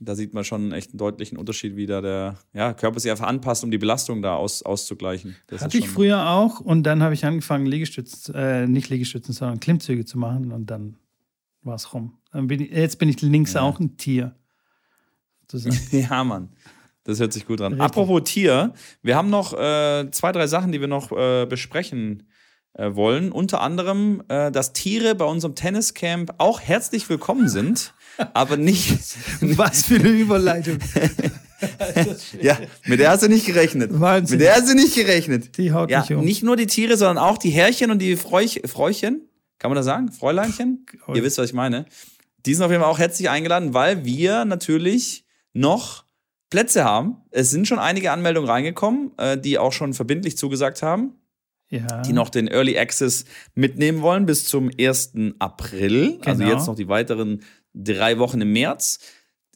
[0.00, 3.26] da sieht man schon echt einen deutlichen Unterschied, wie da der ja, Körper sich einfach
[3.26, 5.36] anpasst, um die Belastung da aus, auszugleichen.
[5.46, 9.60] Das Hatte ich früher auch und dann habe ich angefangen, Liegestützen, äh, nicht Liegestützen, sondern
[9.60, 10.96] Klimmzüge zu machen und dann
[11.62, 12.18] war es rum.
[12.32, 13.60] Bin ich, jetzt bin ich links ja.
[13.60, 14.34] auch ein Tier.
[15.90, 16.48] ja, Mann.
[17.04, 17.72] Das hört sich gut an.
[17.72, 17.84] Richtig.
[17.84, 18.72] Apropos Tier,
[19.02, 22.28] wir haben noch äh, zwei, drei Sachen, die wir noch äh, besprechen
[22.74, 23.32] äh, wollen.
[23.32, 27.94] Unter anderem, äh, dass Tiere bei unserem Tenniscamp auch herzlich willkommen sind,
[28.34, 28.98] aber nicht.
[29.40, 30.78] Was für eine Überleitung.
[32.40, 33.98] ja, mit der hast du nicht gerechnet.
[33.98, 34.38] Wahnsinn.
[34.38, 35.56] Mit der hast du nicht gerechnet.
[35.58, 36.24] Die haut ja, nicht um.
[36.24, 39.22] Nicht nur die Tiere, sondern auch die Herrchen und die Fräuch Fräuchen.
[39.58, 40.10] Kann man das sagen?
[40.10, 40.86] Fräuleinchen?
[41.12, 41.84] Ihr wisst, was ich meine.
[42.46, 46.04] Die sind auf jeden Fall auch herzlich eingeladen, weil wir natürlich noch
[46.48, 47.18] Plätze haben.
[47.30, 51.20] Es sind schon einige Anmeldungen reingekommen, äh, die auch schon verbindlich zugesagt haben
[51.70, 52.02] ja.
[52.02, 55.12] die noch den Early Access mitnehmen wollen bis zum 1.
[55.38, 56.02] April.
[56.02, 56.30] Also genau.
[56.30, 57.42] Also jetzt noch die weiteren
[57.74, 58.98] drei Wochen im März.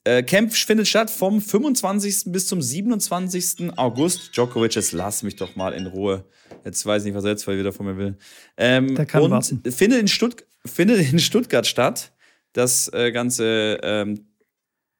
[0.04, 2.24] Äh, Camp findet statt vom 25.
[2.26, 3.76] bis zum 27.
[3.76, 4.36] August.
[4.36, 6.24] Djokovic, jetzt lass mich doch mal in Ruhe.
[6.64, 8.18] Jetzt weiß ich nicht, was er jetzt wieder von mir will.
[8.56, 9.62] Ähm, Der kann und warten.
[9.70, 12.12] Findet in, Stutt findet in Stuttgart statt.
[12.52, 14.26] Das äh, ganze ähm,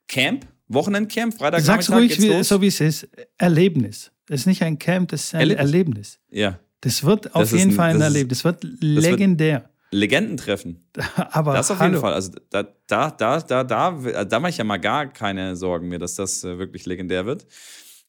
[0.09, 3.09] Camp, Wochenendcamp, Freitag, Sag's ruhig, wie, so wie es ist.
[3.39, 4.11] Erlebnis.
[4.29, 5.61] Es ist nicht ein Camp, das ist ein Erlebnis.
[5.61, 6.19] Erlebnis.
[6.31, 6.59] Ja.
[6.81, 8.39] Das wird auf das jeden ein, Fall ein Erlebnis.
[8.39, 9.59] Das wird legendär.
[9.59, 10.89] Das wird Legendentreffen.
[11.31, 11.93] Aber das auf hallo.
[11.93, 12.15] jeden Fall.
[12.15, 15.99] Also da, da, da, da, da, da mache ich ja mal gar keine Sorgen mehr,
[15.99, 17.47] dass das äh, wirklich legendär wird.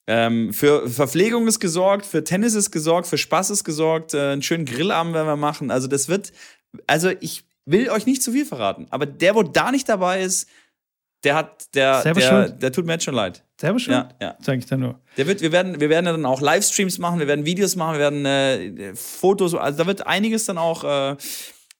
[0.07, 4.43] Ähm, für Verpflegung ist gesorgt, für Tennis ist gesorgt, für Spaß ist gesorgt, äh, einen
[4.43, 5.71] schönen Grillabend werden wir machen.
[5.71, 6.31] Also das wird,
[6.85, 10.47] also ich will euch nicht zu viel verraten, aber der, wo da nicht dabei ist,
[11.23, 13.43] der hat, der, Selber der, der tut mir jetzt schon leid.
[13.59, 13.93] Selber schon?
[13.93, 14.37] Ja, ja.
[14.41, 14.99] Sag ich dann nur.
[15.17, 17.99] Der wird, wir werden, wir werden dann auch Livestreams machen, wir werden Videos machen, wir
[17.99, 21.15] werden äh, Fotos, also da wird einiges dann auch äh,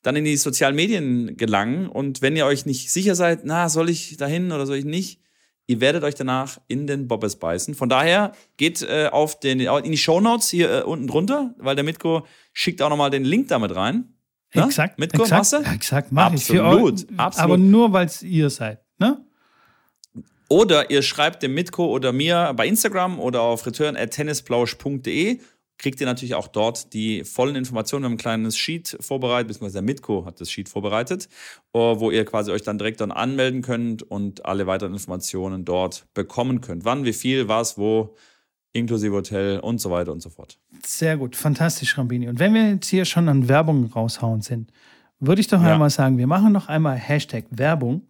[0.06, 1.88] dann in die sozialen Medien gelangen.
[1.88, 5.20] Und wenn ihr euch nicht sicher seid, na, soll ich dahin oder soll ich nicht,
[5.66, 7.74] ihr werdet euch danach in den Bobbes beißen.
[7.74, 11.84] Von daher geht äh, auf den, in die Shownotes hier äh, unten drunter, weil der
[11.84, 14.14] Mitko schickt auch nochmal den Link damit rein.
[14.54, 14.66] Na?
[14.66, 15.00] Exakt.
[15.00, 15.74] Mitko, exakt, machst du?
[15.74, 17.08] Exakt, mach absolut, ich.
[17.08, 17.44] Für euch, absolut.
[17.44, 18.80] Aber nur, weil es ihr seid.
[19.00, 19.26] Ne?
[20.50, 25.40] Oder ihr schreibt dem Mitko oder mir bei Instagram oder auf return.tennisplausch.de.
[25.78, 28.04] Kriegt ihr natürlich auch dort die vollen Informationen.
[28.04, 31.28] Wir haben ein kleines Sheet vorbereitet, beziehungsweise der Mitko hat das Sheet vorbereitet,
[31.74, 36.06] äh, wo ihr quasi euch dann direkt dann anmelden könnt und alle weiteren Informationen dort
[36.14, 36.86] bekommen könnt.
[36.86, 38.16] Wann, wie viel, was, wo,
[38.76, 40.60] inklusive Hotel und so weiter und so fort.
[40.86, 42.28] Sehr gut, fantastisch, Rambini.
[42.28, 44.72] Und wenn wir jetzt hier schon an Werbung raushauen sind,
[45.20, 45.74] würde ich doch ja.
[45.74, 48.08] einmal sagen, wir machen noch einmal Hashtag Werbung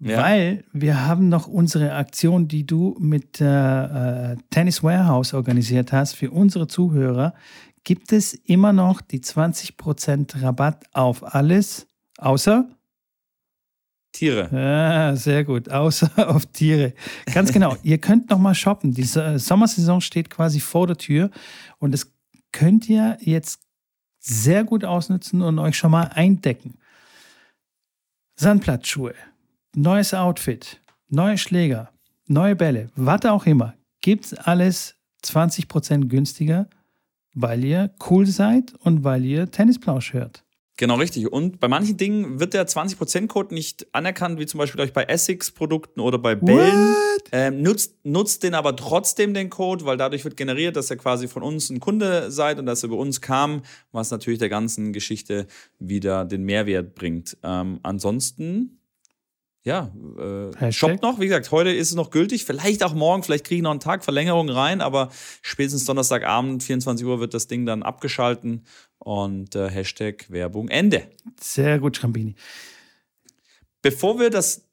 [0.00, 0.22] Ja.
[0.22, 6.30] Weil wir haben noch unsere Aktion, die du mit äh, Tennis Warehouse organisiert hast, für
[6.30, 7.34] unsere Zuhörer,
[7.82, 11.86] gibt es immer noch die 20% Rabatt auf alles,
[12.18, 12.68] außer
[14.12, 14.48] Tiere.
[14.52, 15.70] Ja, sehr gut.
[15.70, 16.94] Außer auf Tiere.
[17.32, 17.76] Ganz genau.
[17.82, 18.92] Ihr könnt noch mal shoppen.
[18.92, 21.30] Die Sommersaison steht quasi vor der Tür
[21.78, 22.12] und das
[22.52, 23.60] könnt ihr jetzt
[24.18, 26.78] sehr gut ausnutzen und euch schon mal eindecken.
[28.36, 29.14] Sandplatzschuhe,
[29.74, 31.90] neues Outfit, neue Schläger,
[32.26, 33.74] neue Bälle, was auch immer.
[34.00, 34.94] Gibt's alles
[35.24, 36.68] 20% günstiger,
[37.34, 40.44] weil ihr cool seid und weil ihr Tennisplausch hört.
[40.78, 41.30] Genau, richtig.
[41.32, 45.98] Und bei manchen Dingen wird der 20%-Code nicht anerkannt, wie zum Beispiel euch bei Essex-Produkten
[45.98, 46.94] oder bei Bällen.
[47.32, 51.26] Ähm, nutzt, nutzt den aber trotzdem den Code, weil dadurch wird generiert, dass ihr quasi
[51.26, 54.92] von uns ein Kunde seid und dass ihr bei uns kam, was natürlich der ganzen
[54.92, 55.48] Geschichte
[55.80, 57.36] wieder den Mehrwert bringt.
[57.42, 58.77] Ähm, ansonsten
[59.68, 59.92] ja,
[60.58, 61.20] äh, shoppt noch.
[61.20, 62.46] Wie gesagt, heute ist es noch gültig.
[62.46, 65.10] Vielleicht auch morgen, vielleicht kriege ich noch einen Tag Verlängerung rein, aber
[65.42, 68.64] spätestens Donnerstagabend, 24 Uhr, wird das Ding dann abgeschalten
[68.98, 71.02] und äh, Hashtag Werbung Ende.
[71.38, 72.34] Sehr gut, Schrambini.
[73.82, 74.66] Bevor wir das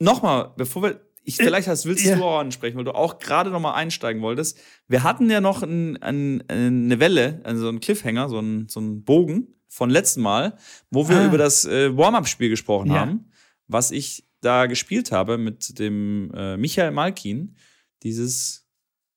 [0.00, 2.16] nochmal, bevor wir, ich, äh, vielleicht hast, willst ja.
[2.16, 4.58] du auch ansprechen, weil du auch gerade nochmal einsteigen wolltest.
[4.88, 9.04] Wir hatten ja noch ein, ein, eine Welle, also einen Cliffhanger, so einen, so einen
[9.04, 10.56] Bogen von letztem Mal,
[10.90, 11.26] wo wir ah.
[11.26, 12.98] über das äh, Warm-Up-Spiel gesprochen ja.
[12.98, 13.28] haben
[13.72, 17.56] was ich da gespielt habe mit dem äh, Michael Malkin,
[18.02, 18.68] dieses,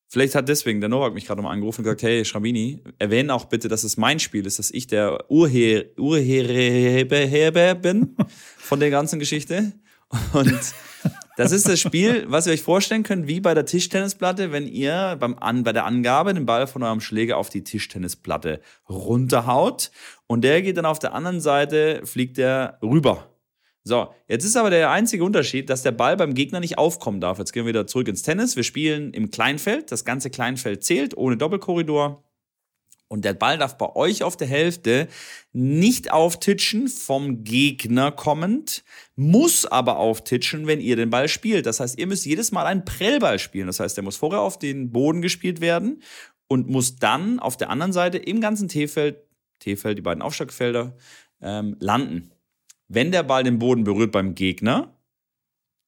[0.08, 3.46] vielleicht hat deswegen der Novak mich gerade mal angerufen und gesagt, hey Schrabini, erwähne auch
[3.46, 8.16] bitte, dass es mein Spiel ist, dass ich der Urheber Urheber bin
[8.56, 9.72] von der ganzen Geschichte.
[10.32, 10.74] Und
[11.36, 15.16] das ist das Spiel, was ihr euch vorstellen könnt, wie bei der Tischtennisplatte, wenn ihr
[15.18, 19.90] beim An bei der Angabe den Ball von eurem Schläger auf die Tischtennisplatte runterhaut
[20.28, 23.35] und der geht dann auf der anderen Seite, fliegt der rüber
[23.86, 27.38] so, jetzt ist aber der einzige Unterschied, dass der Ball beim Gegner nicht aufkommen darf.
[27.38, 28.56] Jetzt gehen wir wieder zurück ins Tennis.
[28.56, 29.92] Wir spielen im Kleinfeld.
[29.92, 32.24] Das ganze Kleinfeld zählt, ohne Doppelkorridor.
[33.06, 35.06] Und der Ball darf bei euch auf der Hälfte
[35.52, 38.82] nicht auftitschen, vom Gegner kommend,
[39.14, 41.66] muss aber auftitschen, wenn ihr den Ball spielt.
[41.66, 43.68] Das heißt, ihr müsst jedes Mal einen Prellball spielen.
[43.68, 46.02] Das heißt, der muss vorher auf den Boden gespielt werden
[46.48, 49.18] und muss dann auf der anderen Seite im ganzen T-Feld,
[49.60, 50.96] T-Feld, die beiden Aufschlagfelder,
[51.40, 52.32] ähm, landen.
[52.88, 54.96] Wenn der Ball den Boden berührt beim Gegner,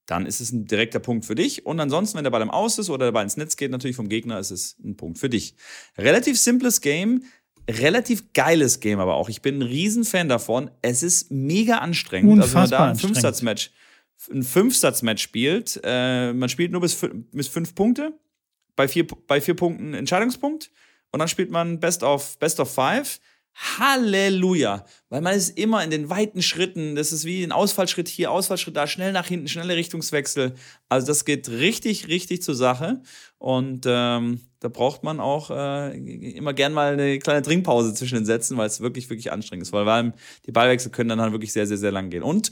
[0.07, 1.67] dann ist es ein direkter Punkt für dich.
[1.67, 3.97] Und ansonsten, wenn der Ball im Aus ist oder der Ball ins Netz geht, natürlich
[3.97, 5.55] vom Gegner, ist es ein Punkt für dich.
[5.99, 7.25] Relativ simples Game,
[7.69, 9.29] relativ geiles Game aber auch.
[9.29, 10.71] Ich bin ein Riesenfan davon.
[10.81, 12.33] Es ist mega anstrengend.
[12.33, 13.71] Unfassbar also wenn man da ein Fünfsatzmatch,
[14.33, 16.99] ein Fünfsatzmatch spielt, äh, man spielt nur bis,
[17.33, 18.19] bis fünf Punkte.
[18.77, 20.71] Bei vier, bei vier Punkten Entscheidungspunkt.
[21.11, 23.21] Und dann spielt man Best of, Best of Five.
[23.59, 24.85] Halleluja.
[25.09, 26.95] Weil man ist immer in den weiten Schritten.
[26.95, 30.55] Das ist wie ein Ausfallschritt hier, Ausfallschritt da, schnell nach hinten, schnelle Richtungswechsel.
[30.89, 33.03] Also das geht richtig, richtig zur Sache.
[33.39, 38.27] Und ähm, da braucht man auch äh, immer gern mal eine kleine Trinkpause zwischen den
[38.27, 39.73] Sätzen, weil es wirklich, wirklich anstrengend ist.
[39.73, 40.13] Weil
[40.47, 42.23] die Ballwechsel können dann halt wirklich sehr, sehr, sehr lang gehen.
[42.23, 42.51] Und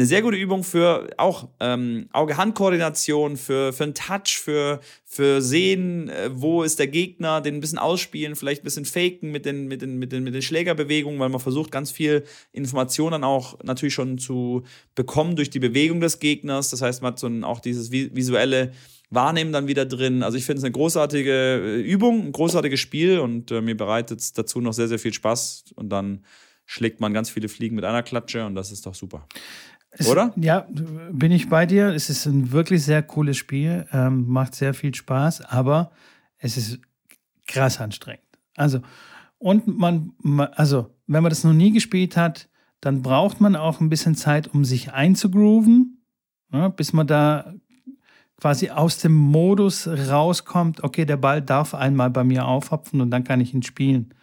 [0.00, 6.08] eine sehr gute Übung für auch ähm, Auge-Hand-Koordination, für, für einen Touch, für, für Sehen,
[6.08, 9.68] äh, wo ist der Gegner, den ein bisschen ausspielen, vielleicht ein bisschen faken mit den,
[9.68, 13.92] mit den, mit den, mit den Schlägerbewegungen, weil man versucht, ganz viel Informationen auch natürlich
[13.92, 14.62] schon zu
[14.94, 16.70] bekommen durch die Bewegung des Gegners.
[16.70, 18.72] Das heißt, man hat so ein, auch dieses visuelle
[19.10, 20.22] Wahrnehmen dann wieder drin.
[20.22, 24.20] Also ich finde es eine großartige äh, Übung, ein großartiges Spiel und äh, mir bereitet
[24.20, 26.24] es dazu noch sehr, sehr viel Spaß und dann
[26.70, 29.26] schlägt man ganz viele Fliegen mit einer Klatsche und das ist doch super.
[29.90, 30.32] Es, Oder?
[30.36, 30.66] Ja,
[31.10, 31.88] bin ich bei dir.
[31.88, 35.90] Es ist ein wirklich sehr cooles Spiel, ähm, macht sehr viel Spaß, aber
[36.38, 36.78] es ist
[37.46, 38.22] krass anstrengend.
[38.56, 38.80] Also,
[39.38, 40.12] und man,
[40.52, 42.48] also, wenn man das noch nie gespielt hat,
[42.80, 46.02] dann braucht man auch ein bisschen Zeit, um sich einzugrooven,
[46.50, 47.54] ne, bis man da
[48.40, 53.24] quasi aus dem Modus rauskommt, okay, der Ball darf einmal bei mir aufhopfen und dann
[53.24, 54.14] kann ich ihn spielen.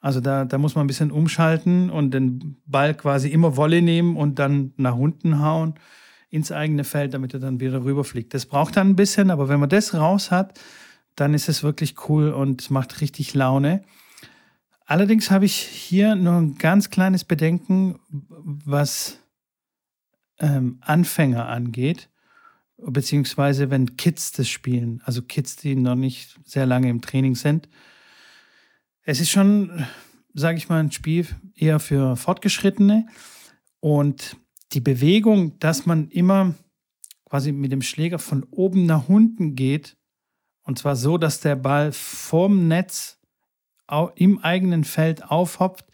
[0.00, 4.16] Also da, da muss man ein bisschen umschalten und den Ball quasi immer Wolle nehmen
[4.16, 5.74] und dann nach unten hauen
[6.30, 8.32] ins eigene Feld, damit er dann wieder rüberfliegt.
[8.34, 10.58] Das braucht dann ein bisschen, aber wenn man das raus hat,
[11.16, 13.82] dann ist es wirklich cool und macht richtig Laune.
[14.84, 19.18] Allerdings habe ich hier nur ein ganz kleines Bedenken, was
[20.38, 22.08] ähm, Anfänger angeht,
[22.76, 27.68] beziehungsweise wenn Kids das spielen, also Kids, die noch nicht sehr lange im Training sind
[29.10, 29.86] es ist schon,
[30.34, 33.06] sage ich mal, ein Spiel eher für Fortgeschrittene.
[33.80, 34.36] Und
[34.72, 36.54] die Bewegung, dass man immer
[37.24, 39.96] quasi mit dem Schläger von oben nach unten geht,
[40.62, 43.18] und zwar so, dass der Ball vorm Netz
[44.16, 45.86] im eigenen Feld aufhopft,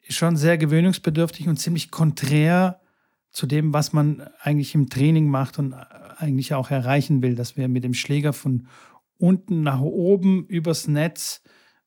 [0.00, 2.80] ist schon sehr gewöhnungsbedürftig und ziemlich konträr
[3.30, 7.68] zu dem, was man eigentlich im Training macht und eigentlich auch erreichen will, dass wir
[7.68, 8.66] mit dem Schläger von
[9.18, 11.40] unten nach oben übers Netz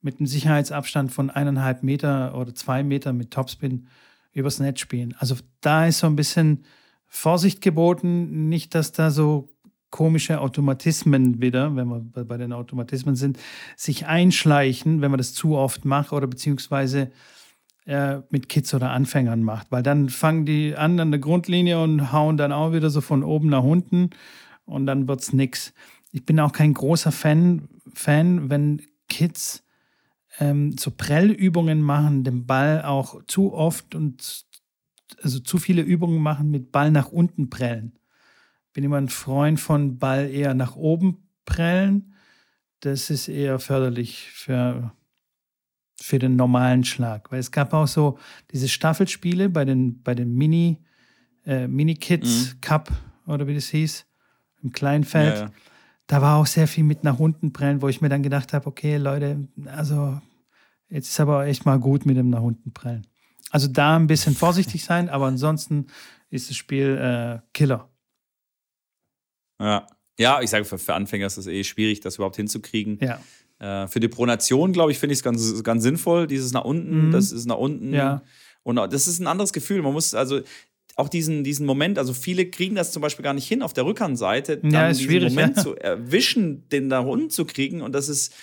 [0.08, 3.88] mit einem Sicherheitsabstand von eineinhalb Meter oder zwei Meter mit Topspin
[4.32, 5.14] übers Netz spielen.
[5.20, 6.64] Also da ist so ein bisschen
[7.08, 9.50] Vorsicht geboten, nicht, dass da so
[9.90, 13.38] komische Automatismen wieder, wenn wir bei den Automatismen sind,
[13.76, 17.12] sich einschleichen, wenn man das zu oft macht oder beziehungsweise
[17.86, 19.74] äh, mit Kids oder Anfängern macht.
[19.74, 23.26] Weil dann fangen die an an der Grundlinie und hauen dann auch wieder so von
[23.26, 24.12] oben nach unten
[24.64, 25.74] und dann wird es nichts.
[26.14, 29.67] Ich bin auch kein großer Fan, Fan wenn Kids
[30.40, 34.46] ähm, so Prellübungen machen, den Ball auch zu oft und
[35.22, 37.98] also zu viele Übungen machen mit Ball nach unten prellen.
[38.74, 42.14] Bin immer ein Freund von Ball eher nach oben prellen.
[42.82, 44.92] Das ist eher förderlich für,
[46.00, 47.32] für den normalen Schlag.
[47.32, 48.20] Weil es gab auch so
[48.52, 50.84] diese Staffelspiele bei den, bei den Mini,
[51.46, 52.62] äh, Mini-Kids mhm.
[52.62, 52.92] Cup
[53.26, 54.06] oder wie das hieß,
[54.62, 55.36] im Kleinfeld.
[55.36, 55.52] Ja, ja.
[56.06, 58.68] Da war auch sehr viel mit nach unten prellen, wo ich mir dann gedacht habe,
[58.68, 60.22] okay, Leute, also
[60.90, 63.08] jetzt ist aber echt mal gut mit dem nach unten prellen.
[63.50, 65.88] Also da ein bisschen vorsichtig sein, aber ansonsten
[66.30, 67.90] ist das Spiel äh, Killer.
[69.60, 69.88] Ja.
[70.20, 73.00] Ja, ich sage, für, für Anfänger ist es eh schwierig, das überhaupt hinzukriegen.
[73.00, 73.20] Ja.
[73.60, 76.26] Äh, für die Pronation, glaube ich, finde ich es ganz, ganz sinnvoll.
[76.26, 77.12] Dieses nach unten, mhm.
[77.12, 77.94] das ist nach unten.
[77.94, 78.24] Ja.
[78.64, 79.82] Und das ist ein anderes Gefühl.
[79.82, 80.42] Man muss also
[80.96, 83.86] auch diesen, diesen Moment, also viele kriegen das zum Beispiel gar nicht hin, auf der
[83.86, 85.64] Rückhandseite, dann ja, ist diesen schwierig, Moment ja.
[85.64, 87.82] zu erwischen, den da unten zu kriegen.
[87.82, 88.34] Und das ist,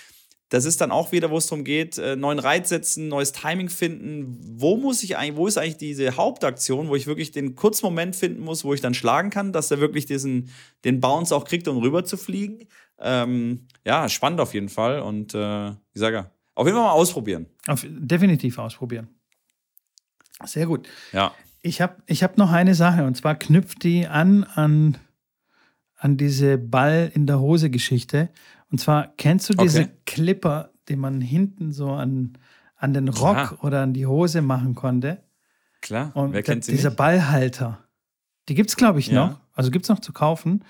[0.55, 3.67] das ist dann auch wieder, wo es darum geht, äh, neuen Reiz setzen, neues Timing
[3.67, 4.37] finden.
[4.57, 8.15] Wo muss ich eigentlich, wo ist eigentlich diese Hauptaktion, wo ich wirklich den kurzen Moment
[8.15, 10.49] finden muss, wo ich dann schlagen kann, dass er wirklich diesen,
[10.85, 12.69] den Bounce auch kriegt, um rüber zu fliegen.
[12.99, 15.01] Ähm, ja, spannend auf jeden Fall.
[15.01, 17.47] Und äh, ich sage ja, auf jeden Fall mal ausprobieren.
[17.67, 19.09] Auf, definitiv ausprobieren.
[20.45, 20.87] Sehr gut.
[21.11, 21.33] Ja.
[21.63, 24.97] Ich habe ich hab noch eine Sache und zwar knüpft die an an,
[25.97, 28.29] an diese Ball in der Hose Geschichte.
[28.71, 29.91] Und zwar kennst du diese Okay.
[30.05, 32.37] Clipper, die man hinten so an,
[32.75, 33.63] an den Rock Klar.
[33.63, 35.23] oder an die Hose machen konnte?
[35.81, 36.97] Klar, Und wer kennt sie dieser nicht?
[36.97, 37.83] Ballhalter.
[38.49, 39.27] Die gibt es, glaube ich, Ja.
[39.27, 39.39] noch.
[39.53, 40.63] Also gibt es noch zu kaufen.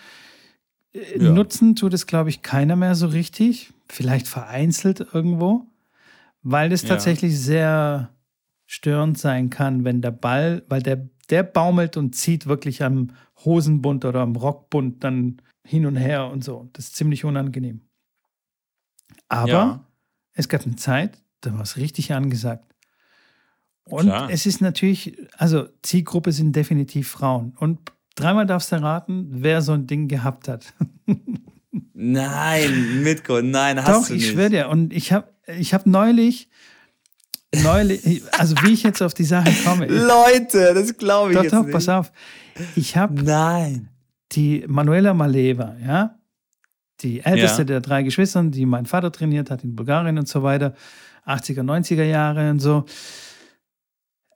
[0.94, 1.32] Äh, Ja.
[1.32, 3.74] Nutzen tut es, glaube ich, keiner mehr so richtig.
[3.90, 5.66] Vielleicht vereinzelt irgendwo.
[6.42, 6.90] Weil es Ja.
[6.90, 8.10] tatsächlich sehr
[8.68, 13.12] störend sein kann, wenn der Ball, weil der, der baumelt und zieht wirklich am
[13.44, 16.70] Hosenbund oder am Rockbund dann hin und her und so.
[16.74, 17.82] Das ist ziemlich unangenehm.
[19.28, 19.86] Aber Ja.
[20.34, 22.64] es gab eine Zeit, da war es richtig angesagt.
[23.88, 24.30] Und Klar.
[24.32, 27.54] es ist natürlich, also Zielgruppe sind definitiv Frauen.
[27.60, 27.80] Und
[28.16, 30.74] dreimal darfst du raten, wer so ein Ding gehabt hat.
[31.94, 34.32] Nein, Mitko, nein, hast Doch, du ich nicht.
[34.32, 34.70] schwöre dir.
[34.70, 36.50] Und ich habe ich hab neulich,
[37.64, 39.86] neulich, also wie ich jetzt auf die Sache komme.
[39.88, 41.72] Leute, das glaube ich doch, jetzt doch, nicht.
[41.74, 42.12] pass auf.
[42.76, 43.90] Ich habe Nein.
[44.32, 46.18] Die Manuela Maleva, ja,
[47.02, 47.66] die älteste Ja.
[47.66, 50.74] der drei Geschwister, die mein Vater trainiert hat in Bulgarien und so weiter,
[51.26, 52.86] 80er, 90er Jahre und so.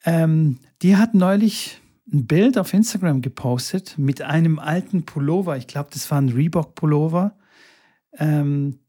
[0.06, 1.82] Ähm, die hat neulich
[2.12, 5.58] ein Bild auf Instagram gepostet mit einem alten Pullover.
[5.58, 7.36] Ich glaube, das war ein Reebok-Pullover.
[8.18, 8.80] Ähm,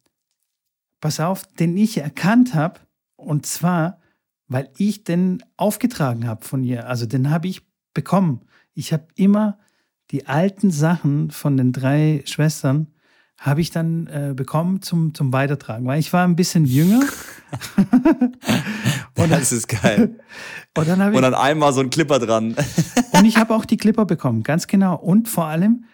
[1.01, 2.81] pass auf, den ich erkannt habe.
[3.17, 4.01] Und zwar,
[4.49, 6.89] weil ich den aufgetragen habe von ihr.
[6.89, 8.43] Also den habe ich bekommen.
[8.75, 9.59] Ich habe immer
[10.11, 12.89] die alten Sachen von den drei Schwestern
[13.41, 17.01] habe ich dann äh, bekommen zum, zum Weitertragen, weil ich war ein bisschen jünger.
[19.17, 20.21] Und das ist geil.
[20.77, 22.55] Und dann Und dann einmal so ein Clipper dran.
[23.13, 24.95] Und ich habe auch die Clipper bekommen, ganz genau.
[24.97, 25.85] Und vor allem,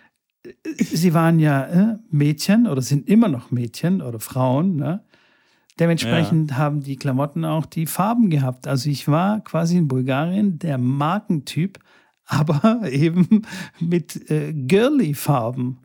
[0.44, 4.74] äh, sie waren ja äh, Mädchen oder sind immer noch Mädchen oder Frauen.
[4.74, 5.04] Ne?
[5.78, 8.66] Dementsprechend haben die Klamotten auch die Farben gehabt.
[8.66, 11.78] Also ich war quasi in Bulgarien der Markentyp,
[12.26, 13.42] aber eben
[13.80, 15.78] mit äh, Girly-Farben.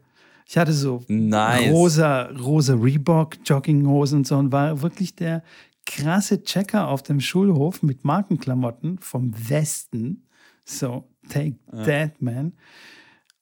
[0.48, 1.72] Ich hatte so Nice.
[1.72, 5.44] rosa, rosa Reebok Jogginghosen und so und war wirklich der
[5.86, 10.28] krasse Checker auf dem Schulhof mit Markenklamotten vom Westen.
[10.66, 12.54] So, take that, man.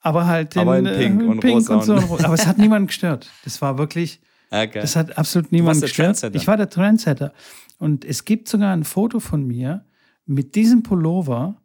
[0.01, 1.95] Aber halt Aber in äh, Pink und rosa und so.
[1.95, 3.29] und- Aber es hat niemanden gestört.
[3.43, 4.21] Das war wirklich,
[4.51, 4.79] Okay.
[4.81, 6.23] das hat absolut niemanden gestört.
[6.35, 7.33] Ich war der Trendsetter.
[7.79, 9.83] Und es gibt sogar ein Foto von mir
[10.25, 11.55] mit diesem Pullover.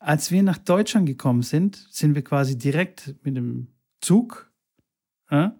[0.00, 3.68] Als wir nach Deutschland gekommen sind, sind wir quasi direkt mit dem
[4.00, 4.50] Zug
[5.28, 5.50] äh,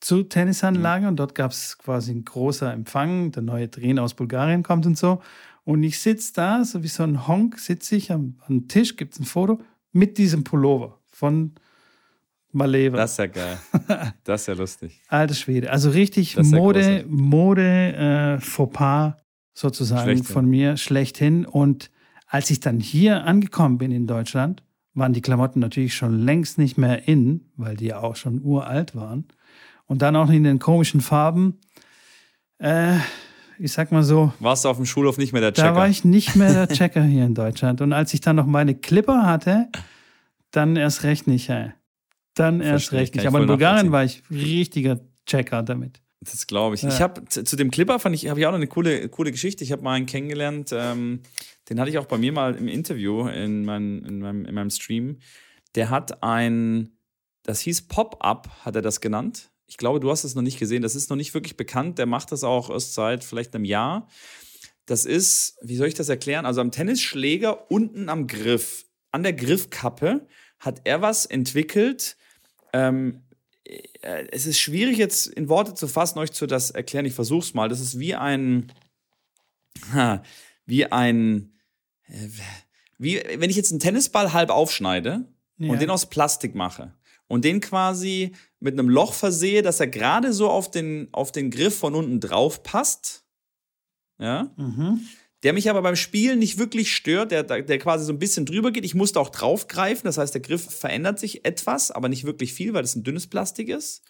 [0.00, 3.32] zur Tennisanlage und dort gab es quasi ein großer Empfang.
[3.32, 5.22] Der neue Trainer aus Bulgarien kommt und so.
[5.64, 9.14] Und ich sitze da, so wie so ein Honk, sitze ich am, am Tisch, gibt
[9.14, 9.60] es ein Foto
[9.92, 11.52] mit diesem Pullover von
[12.52, 12.98] Maleva.
[12.98, 13.58] Das ist ja geil.
[14.24, 15.00] Das ist ja lustig.
[15.08, 15.70] Alter Schwede.
[15.70, 17.06] Also richtig ja Mode, großartig.
[17.08, 19.14] Mode äh, Fauxpas
[19.54, 20.32] sozusagen Schlechthin.
[20.34, 21.46] von mir schlechthin.
[21.46, 21.90] Und
[22.30, 24.62] als ich dann hier angekommen bin in Deutschland
[24.94, 28.94] waren die Klamotten natürlich schon längst nicht mehr in, weil die ja auch schon uralt
[28.94, 29.24] waren.
[29.86, 31.58] Und dann auch in den komischen Farben.
[32.58, 32.96] Äh,
[33.58, 34.32] ich sag mal so.
[34.38, 35.68] Warst du auf dem Schulhof nicht mehr der Checker?
[35.68, 37.80] Da war ich nicht mehr der Checker hier in Deutschland.
[37.80, 39.68] Und als ich dann noch meine Clipper hatte,
[40.52, 41.72] dann erst recht nicht, ey.
[42.34, 43.24] Dann erst Verstehe, recht nicht.
[43.24, 46.00] ich Aber in Bulgarien war ich richtiger Checker damit.
[46.20, 46.82] Das glaube ich.
[46.82, 46.90] Ja.
[46.90, 49.32] Ich habe zu, zu dem Clipper fand ich, habe ich auch noch eine coole, coole
[49.32, 49.64] Geschichte.
[49.64, 51.20] Ich habe mal einen kennengelernt, ähm,
[51.70, 54.70] den hatte ich auch bei mir mal im Interview in, mein, in, meinem, in meinem
[54.70, 55.20] Stream.
[55.76, 56.90] Der hat ein,
[57.44, 59.50] das hieß Pop-Up, hat er das genannt.
[59.68, 60.82] Ich glaube, du hast es noch nicht gesehen.
[60.82, 61.98] Das ist noch nicht wirklich bekannt.
[61.98, 64.08] Der macht das auch erst seit vielleicht einem Jahr.
[64.86, 66.44] Das ist, wie soll ich das erklären?
[66.44, 70.26] Also am Tennisschläger unten am Griff, an der Griffkappe,
[70.58, 72.16] hat er was entwickelt.
[72.72, 73.22] Ähm,
[73.62, 77.06] äh, es ist schwierig jetzt in Worte zu fassen, euch zu das erklären.
[77.06, 77.68] Ich versuche es mal.
[77.68, 78.72] Das ist wie ein,
[80.66, 81.52] wie ein,
[82.98, 85.24] wie wenn ich jetzt einen Tennisball halb aufschneide
[85.58, 85.70] Ja.
[85.72, 86.94] und den aus Plastik mache
[87.28, 91.50] und den quasi mit einem Loch versehe, dass er gerade so auf den, auf den
[91.50, 93.24] Griff von unten drauf passt.
[94.18, 95.00] Ja Mhm.
[95.42, 98.70] der mich aber beim Spielen nicht wirklich stört, der, der quasi so ein bisschen drüber
[98.72, 98.84] geht.
[98.84, 102.74] Ich musste auch draufgreifen, das heißt, der Griff verändert sich etwas, aber nicht wirklich viel,
[102.74, 104.02] weil es ein dünnes Plastik ist.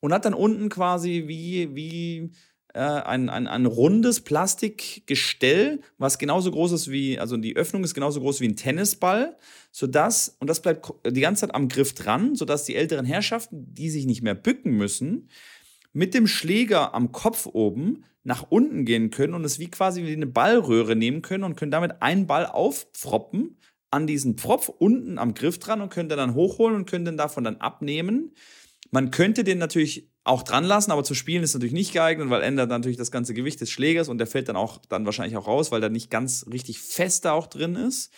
[0.00, 2.32] Und hat dann unten quasi wie, wie
[2.74, 7.94] äh, ein, ein, ein rundes Plastikgestell, was genauso groß ist wie, also die Öffnung ist
[7.94, 9.36] genauso groß wie ein Tennisball,
[9.70, 13.90] sodass, und das bleibt die ganze Zeit am Griff dran, sodass die älteren Herrschaften, die
[13.90, 15.28] sich nicht mehr bücken müssen,
[15.92, 20.12] mit dem Schläger am Kopf oben nach unten gehen können und es wie quasi wie
[20.12, 23.58] eine Ballröhre nehmen können und können damit einen Ball aufpfroppen
[23.90, 27.44] an diesen Pfropf unten am Griff dran und können dann hochholen und können den davon
[27.44, 28.32] dann abnehmen.
[28.90, 32.42] Man könnte den natürlich auch dran lassen, aber zu spielen ist natürlich nicht geeignet, weil
[32.42, 35.48] ändert natürlich das ganze Gewicht des Schlägers und der fällt dann auch dann wahrscheinlich auch
[35.48, 38.12] raus, weil der nicht ganz richtig fest da auch drin ist.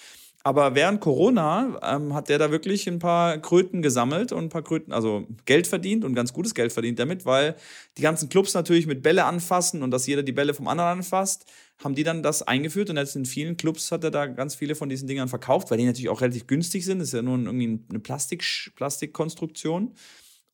[0.47, 4.63] Aber während Corona ähm, hat der da wirklich ein paar Kröten gesammelt und ein paar
[4.63, 7.57] Kröten, also Geld verdient und ganz gutes Geld verdient damit, weil
[7.97, 11.47] die ganzen Clubs natürlich mit Bälle anfassen und dass jeder die Bälle vom anderen anfasst,
[11.83, 14.75] haben die dann das eingeführt und jetzt in vielen Clubs hat er da ganz viele
[14.75, 16.99] von diesen Dingern verkauft, weil die natürlich auch relativ günstig sind.
[16.99, 18.45] Das ist ja nur irgendwie eine Plastik,
[18.77, 19.95] Plastikkonstruktion.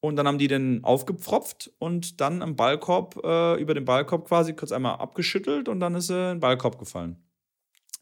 [0.01, 4.55] Und dann haben die den aufgepfropft und dann am Ballkorb, äh, über den Ballkorb quasi
[4.55, 7.23] kurz einmal abgeschüttelt und dann ist er in den Ballkorb gefallen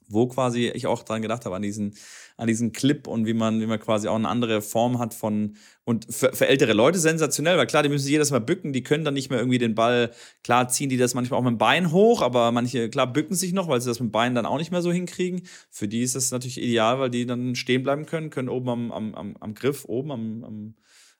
[0.08, 1.94] wo quasi ich auch dran gedacht habe, an diesen,
[2.36, 5.56] an diesen Clip und wie man, wie man quasi auch eine andere Form hat von,
[5.84, 8.82] und für, für ältere Leute sensationell, weil klar, die müssen sich jedes Mal bücken, die
[8.82, 10.10] können dann nicht mehr irgendwie den Ball,
[10.42, 13.52] klar ziehen die das manchmal auch mit dem Bein hoch, aber manche, klar, bücken sich
[13.52, 15.42] noch, weil sie das mit dem Bein dann auch nicht mehr so hinkriegen.
[15.70, 18.92] Für die ist das natürlich ideal, weil die dann stehen bleiben können, können oben am,
[18.92, 20.74] am, am, am Griff, oben am, am,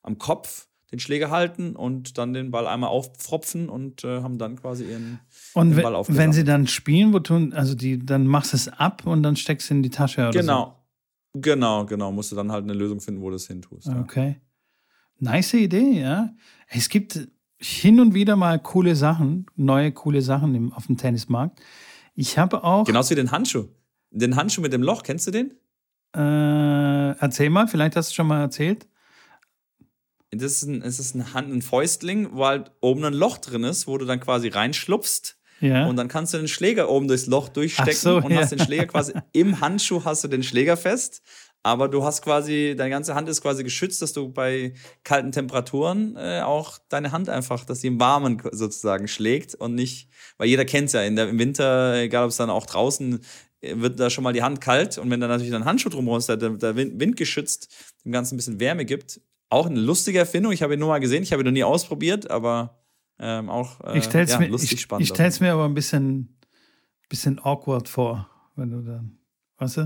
[0.09, 4.57] am Kopf den Schläger halten und dann den Ball einmal aufpfropfen und äh, haben dann
[4.57, 5.21] quasi ihren,
[5.55, 6.35] Und we- Ball wenn aufgesammelt.
[6.35, 9.69] sie dann spielen, wo tun, also die, dann machst du es ab und dann steckst
[9.69, 10.75] du in die Tasche oder Genau.
[11.35, 12.11] Genau, genau.
[12.11, 13.85] Musst du dann halt eine Lösung finden, wo du es hin tust.
[13.85, 13.93] so.
[13.93, 14.01] Ja.
[14.01, 14.41] Okay.
[15.21, 16.31] Nice Idee, ja.
[16.69, 17.29] Es gibt
[17.61, 21.61] hin und wieder mal coole Sachen, neue coole Sachen im, auf dem Tennismarkt.
[22.15, 23.67] Ich habe auch, Genauso wie den Handschuh.
[24.11, 25.51] Den Handschuh mit dem Loch, kennst du den?
[26.17, 28.87] äh, erzähl mal, vielleicht hast du schon mal erzählt.
[30.31, 33.65] Das ist ein, es ist ein, Hand, ein Fäustling, wo halt oben ein Loch drin
[33.65, 35.87] ist, wo du dann quasi reinschlupfst Ja.
[35.87, 38.39] und dann kannst du den Schläger oben durchs Loch durchstecken so, und ja.
[38.43, 41.23] hast den Schläger quasi im Handschuh hast du den Schläger fest.
[41.65, 46.17] Aber du hast quasi, deine ganze Hand ist quasi geschützt, dass du bei kalten Temperaturen
[46.17, 50.09] äh, auch deine Hand einfach, dass sie im Warmen sozusagen schlägt und nicht,
[50.39, 53.21] weil jeder kennt es ja, in der, im Winter, egal ob es dann auch draußen,
[53.61, 56.19] äh, wird da schon mal die Hand kalt und wenn dann natürlich ein Handschuh drumherum
[56.21, 57.75] ist, der, der Wind, Wind geschützt,
[58.05, 59.21] dem Ganzen ein bisschen Wärme gibt.
[59.51, 61.65] Auch eine lustige Erfindung, ich habe ihn nur mal gesehen, ich habe ihn noch nie
[61.65, 62.79] ausprobiert, aber
[63.19, 65.05] ähm, auch äh, ich stell's ja, mir, lustig ich, spannend.
[65.05, 66.37] ich stell's mir aber ein bisschen,
[67.09, 69.19] bisschen awkward vor, wenn du dann,
[69.59, 69.81] weißt du?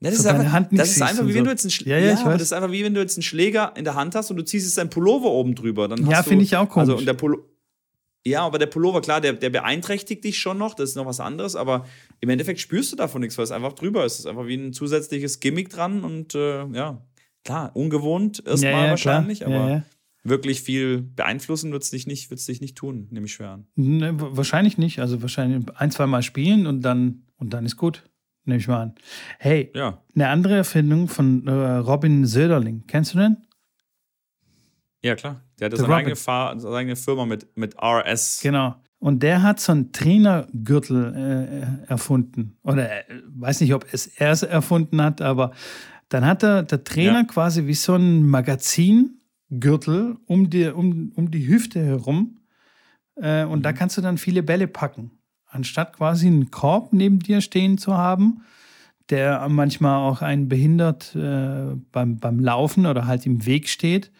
[0.00, 1.96] Ja, das so ist einfach, das ist einfach wie wenn du jetzt einen Sch Ja,
[1.98, 2.24] ja, weiß.
[2.34, 4.44] das ist einfach wie wenn du jetzt einen Schläger in der Hand hast und du
[4.44, 5.88] ziehst jetzt deinen Pullover oben drüber.
[5.88, 6.90] Dann Ja, finde ich auch komisch.
[6.90, 7.48] Also und der Pullo
[8.26, 11.20] ja, aber der Pullover, klar, der, der beeinträchtigt dich schon noch, das ist noch was
[11.20, 11.86] anderes, aber
[12.20, 14.14] im Endeffekt spürst du davon nichts, weil es einfach drüber ist.
[14.14, 17.02] Es ist einfach wie ein zusätzliches Gimmick dran und äh, ja,
[17.44, 19.52] klar, ungewohnt erstmal ja, ja, wahrscheinlich, klar.
[19.52, 19.82] aber Ja,
[20.24, 23.66] wirklich viel beeinflussen wird es dich, nicht- wird's dich nicht tun, nehme ich schwer an.
[23.76, 25.00] Ne, wa- wahrscheinlich nicht.
[25.00, 28.02] Also wahrscheinlich ein, zwei Mal spielen und dann, und dann ist gut.
[28.46, 28.94] Nehme ich mal an.
[29.38, 29.72] Hey,
[30.14, 32.84] eine andere Erfindung von äh, Robin Söderling.
[32.86, 33.38] Kennst du den?
[35.02, 35.40] Ja, klar.
[35.60, 38.40] Der Der seine eigene, seine eigene Firma mit, mit RS.
[38.42, 38.74] Genau.
[38.98, 41.14] Und der hat so einen Trainergürtel
[41.86, 42.56] äh, erfunden.
[42.62, 45.52] Oder äh, weiß nicht, ob es er es erfunden hat, aber
[46.14, 47.24] dann hat er der Trainer Ja.
[47.24, 52.38] quasi wie so ein Magazingürtel um die, um, um die Hüfte herum.
[53.16, 55.10] Äh, und da kannst du dann viele Bälle packen.
[55.46, 58.42] Anstatt quasi einen Korb neben dir stehen zu haben,
[59.10, 64.12] der manchmal auch einen behindert äh, beim, beim Laufen oder halt im Weg steht,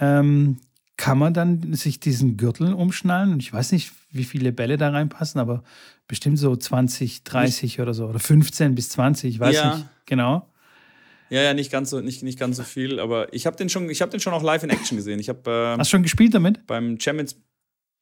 [0.00, 0.56] ähm,
[0.96, 3.34] kann man dann sich diesen Gürtel umschnallen.
[3.34, 5.64] Und ich weiß nicht, wie viele Bälle da reinpassen, aber
[6.08, 7.80] bestimmt so 20, 30 nicht.
[7.80, 8.06] oder so.
[8.06, 9.74] Oder 15 bis 20, ich weiß ja.
[9.74, 10.48] nicht genau.
[11.34, 13.90] Ja, ja, nicht ganz so, nicht, nicht ganz so viel, aber ich habe den schon,
[13.90, 15.18] ich habe den schon auch live in Action gesehen.
[15.18, 15.40] Ich habe.
[15.50, 16.64] Ähm, Hast du schon gespielt damit?
[16.68, 17.42] Beim Champions.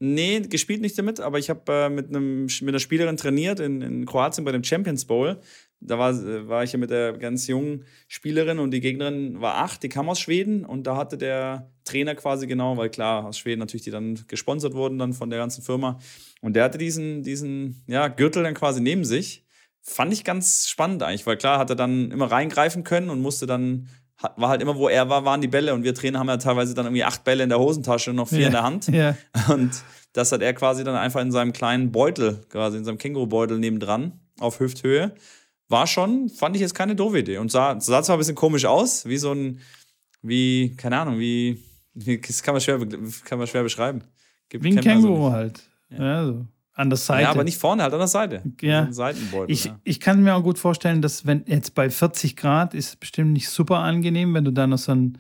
[0.01, 4.05] Nee, gespielt nicht damit, aber ich habe äh, mit, mit einer Spielerin trainiert in, in
[4.05, 5.41] Kroatien bei dem Champions Bowl.
[5.81, 6.13] Da war,
[6.47, 10.11] war ich ja mit der ganz jungen Spielerin und die Gegnerin war acht, die kam
[10.11, 13.91] aus Schweden und da hatte der Trainer quasi genau, weil klar, aus Schweden natürlich, die
[13.91, 15.99] dann gesponsert wurden dann von der ganzen Firma.
[16.43, 19.47] Und der hatte diesen, diesen ja, Gürtel dann quasi neben sich.
[19.83, 23.47] Fand ich ganz spannend eigentlich, weil klar, hat er dann immer reingreifen können und musste
[23.47, 23.89] dann,
[24.37, 26.75] war halt immer, wo er war, waren die Bälle und wir Trainer haben ja teilweise
[26.75, 28.89] dann irgendwie acht Bälle in der Hosentasche und noch vier ja, in der Hand.
[28.89, 29.17] Ja.
[29.49, 33.59] Und das hat er quasi dann einfach in seinem kleinen Beutel, quasi in seinem Kängurubeutel
[33.59, 35.15] nebendran auf Hüfthöhe.
[35.69, 37.39] War schon, fand ich jetzt keine doofe Idee.
[37.39, 39.61] Und sah, sah zwar ein bisschen komisch aus, wie so ein,
[40.21, 41.63] wie, keine Ahnung, wie,
[41.95, 42.79] das kann man schwer,
[43.25, 44.05] kann man schwer beschreiben.
[44.49, 45.63] Gibt, wie ein Känguru also halt.
[45.91, 46.05] Ja.
[46.05, 46.47] ja so.
[46.75, 47.23] An der Seite.
[47.23, 48.43] Ja, aber nicht vorne, halt an der Seite.
[48.63, 48.91] Ja.
[48.91, 49.79] Seitenbeutel, ich, ja.
[49.85, 53.33] ich kann mir auch gut vorstellen, dass wenn jetzt bei 40 Grad ist es bestimmt
[53.33, 55.19] nicht super angenehm, wenn du da noch so einen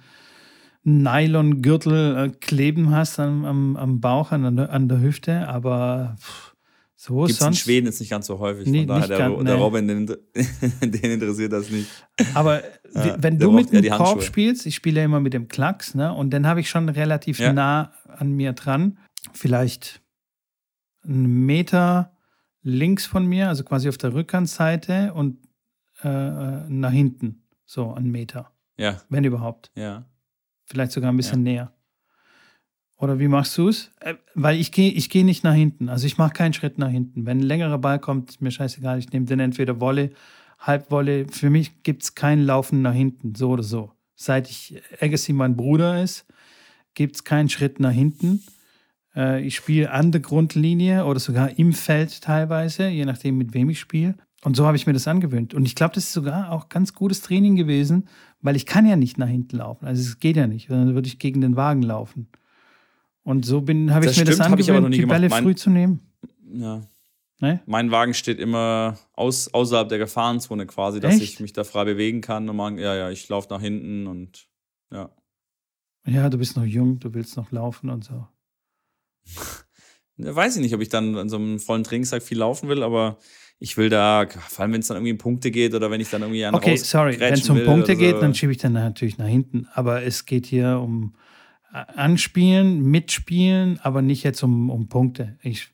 [0.84, 6.53] Nylon-Gürtel äh, kleben hast am, am, am Bauch, an der, an der Hüfte, aber pff,
[6.96, 7.59] so Gibt's sonst.
[7.59, 8.66] in Schweden jetzt nicht ganz so häufig.
[8.66, 10.07] Nee, von daher, der, kann, der Robin, den,
[10.80, 11.88] den, interessiert das nicht.
[12.34, 12.62] Aber
[12.94, 16.14] ja, wenn du mit dem Korb spielst, ich spiele ja immer mit dem Klacks, ne?
[16.14, 18.98] Und dann habe ich schon relativ nah an mir dran,
[19.32, 20.01] vielleicht
[21.05, 22.12] einen Meter
[22.62, 25.38] links von mir, also quasi auf der Rückhandseite und
[26.03, 28.53] äh, äh, nach hinten, so einen Meter.
[28.76, 29.00] Ja.
[29.09, 29.70] Wenn überhaupt.
[29.74, 30.05] Ja.
[30.64, 31.53] Vielleicht sogar ein bisschen ja.
[31.53, 31.72] näher.
[32.96, 33.90] Oder wie machst du es?
[34.00, 35.88] Äh, weil ich gehe ich geh nicht nach hinten.
[35.88, 37.26] Also ich mache keinen Schritt nach hinten.
[37.26, 38.98] Wenn ein längerer Ball kommt, ist mir scheißegal.
[38.98, 40.11] Ich nehme den entweder Wolle,
[40.59, 41.26] Halbwolle.
[41.28, 43.92] Für mich gibt es kein Laufen nach hinten, so oder so.
[44.14, 46.26] Seit ich Agassi mein Bruder ist,
[46.94, 48.44] gibt es keinen Schritt nach hinten.
[49.14, 53.70] Äh, ich spiele an der Grundlinie oder sogar im Feld teilweise, je nachdem, mit wem
[53.70, 54.14] ich spiele.
[54.44, 55.54] Und so habe ich mir das angewöhnt.
[55.54, 58.08] Und ich glaube, das ist sogar auch ganz gutes Training gewesen,
[58.40, 59.86] weil ich kann ja nicht nach hinten laufen.
[59.86, 60.68] Also es geht ja nicht.
[60.68, 62.28] Dann würde ich gegen den Wagen laufen.
[63.22, 66.00] Und so bin habe ich mir das angewöhnt, die Bälle mein, früh zu nehmen.
[66.52, 66.80] Ja.
[67.40, 67.60] Nee?
[67.66, 71.22] Mein Wagen steht immer aus, außerhalb der Gefahrenzone quasi, dass Echt?
[71.22, 74.48] ich mich da frei bewegen kann und man, ja, ja, ich laufe nach hinten und
[74.92, 75.10] ja.
[76.04, 78.26] Ja, du bist noch jung, du willst noch laufen und so.
[80.16, 83.18] Weiß ich nicht, ob ich dann an so einem vollen Trainingstag viel laufen will, aber
[83.58, 86.10] ich will da, vor allem wenn es dann irgendwie um Punkte geht oder wenn ich
[86.10, 88.20] dann irgendwie einen Okay, sorry, wenn es um Punkte geht, so.
[88.20, 89.68] dann schiebe ich dann natürlich nach hinten.
[89.72, 91.14] Aber es geht hier um
[91.72, 95.38] äh, Anspielen, Mitspielen, aber nicht jetzt um, um Punkte.
[95.42, 95.68] Ich,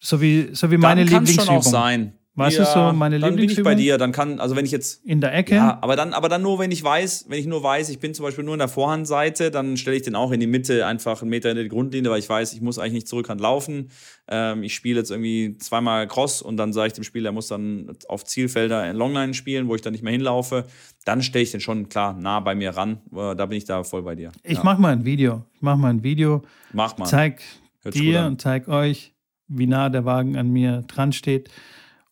[0.00, 1.46] so wie, so wie meine Lieblingsübung.
[1.46, 2.17] Kann schon auch sein.
[2.38, 3.98] Was ja, ist so meine dann bin ich bei dir.
[3.98, 5.56] Dann kann, also wenn ich jetzt in der Ecke.
[5.56, 8.14] Ja, aber dann, aber dann nur, wenn ich weiß, wenn ich nur weiß, ich bin
[8.14, 11.20] zum Beispiel nur in der Vorhandseite, dann stelle ich den auch in die Mitte, einfach
[11.20, 13.90] einen Meter in die Grundlinie, weil ich weiß, ich muss eigentlich nicht zurückhand laufen.
[14.28, 17.48] Ähm, ich spiele jetzt irgendwie zweimal Cross und dann sage ich dem Spieler, er muss
[17.48, 20.64] dann auf Zielfelder in Longline spielen, wo ich dann nicht mehr hinlaufe.
[21.04, 23.00] Dann stelle ich den schon klar nah bei mir ran.
[23.12, 24.30] Äh, da bin ich da voll bei dir.
[24.44, 24.64] Ich ja.
[24.64, 25.44] mache mal ein Video.
[25.54, 26.42] Ich mache mal ein Video.
[26.72, 27.06] Mach mal.
[27.06, 27.42] Zeig
[27.82, 29.12] Hört dir und zeig euch,
[29.48, 31.50] wie nah der Wagen an mir dran steht.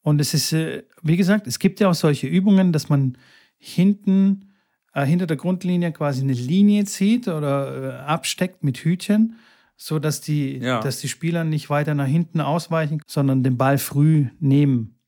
[0.07, 3.19] Und es ist, äh, wie gesagt, es gibt ja auch solche Übungen, dass man
[3.59, 4.53] hinten,
[4.95, 9.35] äh, hinter der Grundlinie quasi eine Linie zieht oder äh, absteckt mit Hütchen,
[9.77, 10.79] so dass die, ja.
[10.79, 15.01] dass die Spieler nicht weiter nach hinten ausweichen, sondern den Ball früh nehmen.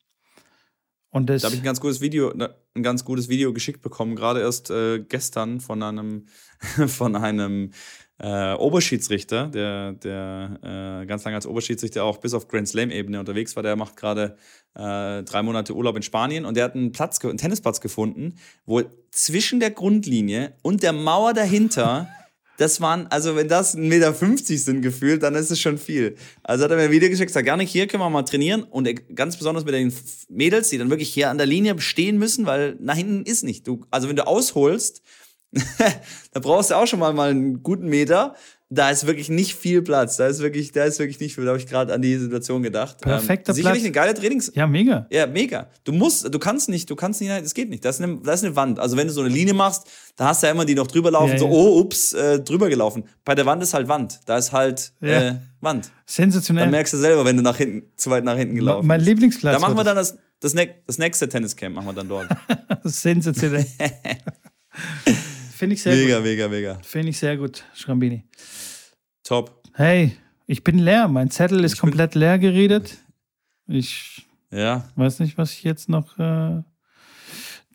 [1.11, 3.83] Und das da habe ich ein ganz gutes Video, ne, ein ganz gutes Video geschickt
[3.83, 6.27] bekommen, gerade erst äh, gestern von einem,
[6.89, 7.71] von einem
[8.19, 13.55] äh, Oberschiedsrichter, der, der äh, ganz lange als Oberschiedsrichter auch bis auf Grand Slam-Ebene unterwegs
[13.57, 14.37] war, der macht gerade
[14.75, 18.35] äh, drei Monate Urlaub in Spanien und der hat einen Platz, einen Tennisplatz gefunden,
[18.67, 22.09] wo zwischen der Grundlinie und der Mauer dahinter
[22.59, 26.17] das waren, also wenn das 1,50 Meter sind gefühlt, dann ist es schon viel.
[26.43, 28.65] Also hat er mir ein Video geschickt, sagt, gar nicht, hier können wir mal trainieren.
[28.65, 29.95] Und ganz besonders mit den
[30.29, 33.65] Mädels, die dann wirklich hier an der Linie stehen müssen, weil nach hinten ist nicht.
[33.69, 35.03] Du, also wenn du ausholst,
[36.33, 38.35] da brauchst du auch schon mal, mal einen guten Meter.
[38.71, 40.19] Da ist wirklich nicht viel Platz.
[40.19, 41.45] Da ist wirklich, da ist wirklich nicht viel.
[41.45, 43.01] Da habe ich gerade an die Situation gedacht.
[43.01, 43.97] Perfekter ähm, sicherlich Platz.
[43.97, 44.53] eine geile Trainings.
[44.55, 45.07] Ja, mega.
[45.11, 45.71] Ja, mega.
[45.85, 47.83] Du musst, du kannst nicht, du kannst nicht, das geht nicht.
[47.87, 48.79] Das ist eine, das ist eine Wand.
[48.79, 49.87] Also wenn du so eine Linie machst,
[50.17, 51.51] da hast du ja immer die noch drüber laufen, ja, so, ja.
[51.51, 53.05] oh, ups, äh, drüber gelaufen.
[53.25, 54.21] Bei der Wand ist halt Wand.
[54.27, 55.29] Da ist halt ja.
[55.29, 55.91] äh, Wand.
[56.05, 56.65] Sensationell.
[56.65, 59.09] Dann merkst du selber, wenn du nach hinten, zu weit nach hinten gelaufen Mein bist.
[59.09, 59.55] Lieblingsplatz.
[59.55, 62.29] Da machen wir dann das, das, ne das nächste Tenniscamp, machen wir dann dort.
[62.85, 63.65] Sensationell.
[65.59, 66.25] Finde ich sehr mega, gut.
[66.25, 66.83] Mega, mega, mega.
[66.85, 68.25] Finde ich sehr gut, Schrambini.
[69.25, 69.63] Top.
[69.75, 71.09] Hey, ich bin leer.
[71.09, 72.99] Mein Zettel ist ich komplett leer geredet.
[73.67, 74.89] Ich ja.
[74.97, 76.19] weiß nicht, was ich jetzt noch.
[76.19, 76.63] Äh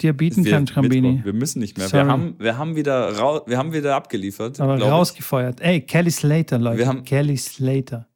[0.02, 1.22] dir bieten Wir, kann, Schrambini.
[1.24, 1.88] Wir müssen nicht mehr.
[1.88, 2.06] Sorry.
[2.06, 4.60] Wir haben, wir, haben wieder rau, wir haben wieder abgeliefert.
[4.60, 4.94] Aber glaub ich.
[4.94, 5.62] rausgefeuert.
[5.62, 6.78] Ey, Kelly Slater, Leute.
[6.80, 8.08] Wir haben- Kelly Slater.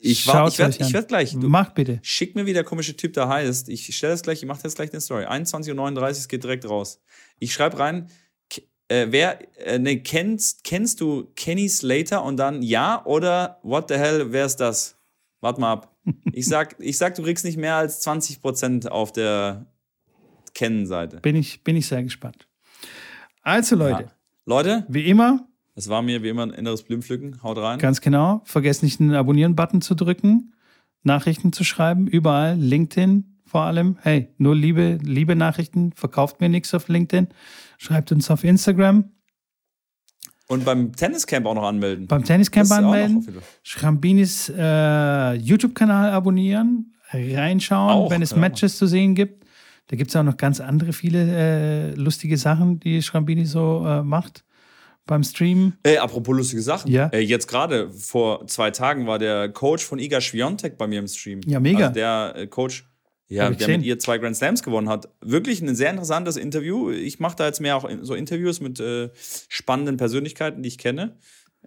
[0.00, 1.32] Ich, war- ich werde werd gleich.
[1.32, 1.98] Du, Mach bitte.
[2.02, 3.68] Schick mir, wie der komische Typ da heißt.
[3.68, 5.24] Ich stelle das gleich, ich mache jetzt gleich eine Story.
[5.24, 7.00] 21.39 Uhr, es geht direkt raus.
[7.40, 8.08] Ich schreibe rein,
[8.88, 13.94] äh, wer, äh, ne, kennst, kennst du Kenny Slater und dann ja oder what the
[13.94, 14.98] hell, wer ist das?
[15.40, 15.94] Warte mal ab.
[16.32, 19.66] Ich sag, ich sag, du kriegst nicht mehr als 20% auf der
[20.54, 21.18] Kennen-Seite.
[21.20, 22.48] Bin ich, bin ich sehr gespannt.
[23.42, 24.08] Also, Leute, Ja.
[24.46, 27.42] Leute, wie immer, es war mir wie immer ein inneres Blümpflücken.
[27.42, 27.78] Haut rein.
[27.78, 30.54] ganz genau, vergesst nicht den Abonnieren-Button zu drücken,
[31.02, 33.98] Nachrichten zu schreiben, überall, LinkedIn vor allem.
[34.02, 37.28] Hey, nur liebe, liebe Nachrichten, verkauft mir nichts auf LinkedIn.
[37.78, 39.04] Schreibt uns auf Instagram,
[40.48, 42.06] Und beim Tenniscamp auch noch anmelden.
[42.08, 43.26] beim Tenniscamp anmelden.
[43.62, 48.36] Schrambinis äh, YouTube-Kanal abonnieren, reinschauen, Auch, wenn es ja.
[48.38, 49.44] Matches zu sehen gibt.
[49.86, 54.02] Da gibt es auch noch ganz andere viele äh, lustige Sachen, die Schrambini so äh,
[54.02, 54.44] macht
[55.06, 55.74] beim Stream.
[55.84, 56.90] Ey, apropos lustige Sachen.
[56.90, 57.06] Ja.
[57.08, 61.06] Äh, jetzt gerade vor zwei Tagen war der Coach von Iga Schwiontek bei mir im
[61.06, 61.40] Stream.
[61.46, 61.86] Ja, mega.
[61.86, 62.87] Also der äh, Coach,
[63.28, 65.08] ja, der mit ihr zwei Grand Slams gewonnen hat.
[65.20, 66.90] Wirklich ein sehr interessantes Interview.
[66.90, 69.10] Ich mache da jetzt mehr auch so Interviews mit äh,
[69.48, 71.16] spannenden Persönlichkeiten, die ich kenne.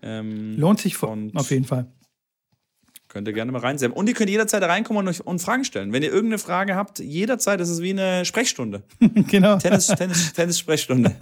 [0.02, 1.88] Ähm, Lohnt sich vor, Und- auf jeden Fall.
[3.08, 3.92] Könnt ihr gerne mal reinsehen.
[3.92, 5.92] Und ihr könnt jederzeit da reinkommen und, euch- und Fragen stellen.
[5.92, 8.84] Wenn ihr irgendeine Frage habt, jederzeit, das ist wie eine Sprechstunde.
[9.28, 9.58] genau.
[9.58, 11.14] Tennis, Tennis, Tennis-Sprechstunde.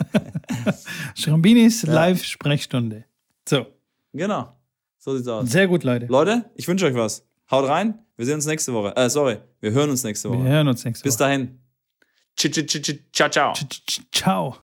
[1.15, 3.05] Schrambinis Live-Sprechstunde.
[3.47, 3.65] So,
[4.13, 4.55] genau.
[4.99, 5.49] So sieht's aus.
[5.49, 6.05] sehr gut, Leute.
[6.05, 7.25] Leute, ich wünsche euch was.
[7.51, 7.99] Haut rein.
[8.15, 8.95] Wir sehen uns nächste Woche.
[8.95, 9.37] Äh, sorry.
[9.59, 10.47] Wir hören uns nächste Wir Woche.
[10.49, 11.23] hören uns nächste Bis Woche.
[11.23, 11.59] dahin.
[12.35, 13.53] Tsch, tsch, Ciao, ciao.
[14.11, 14.55] Ciao.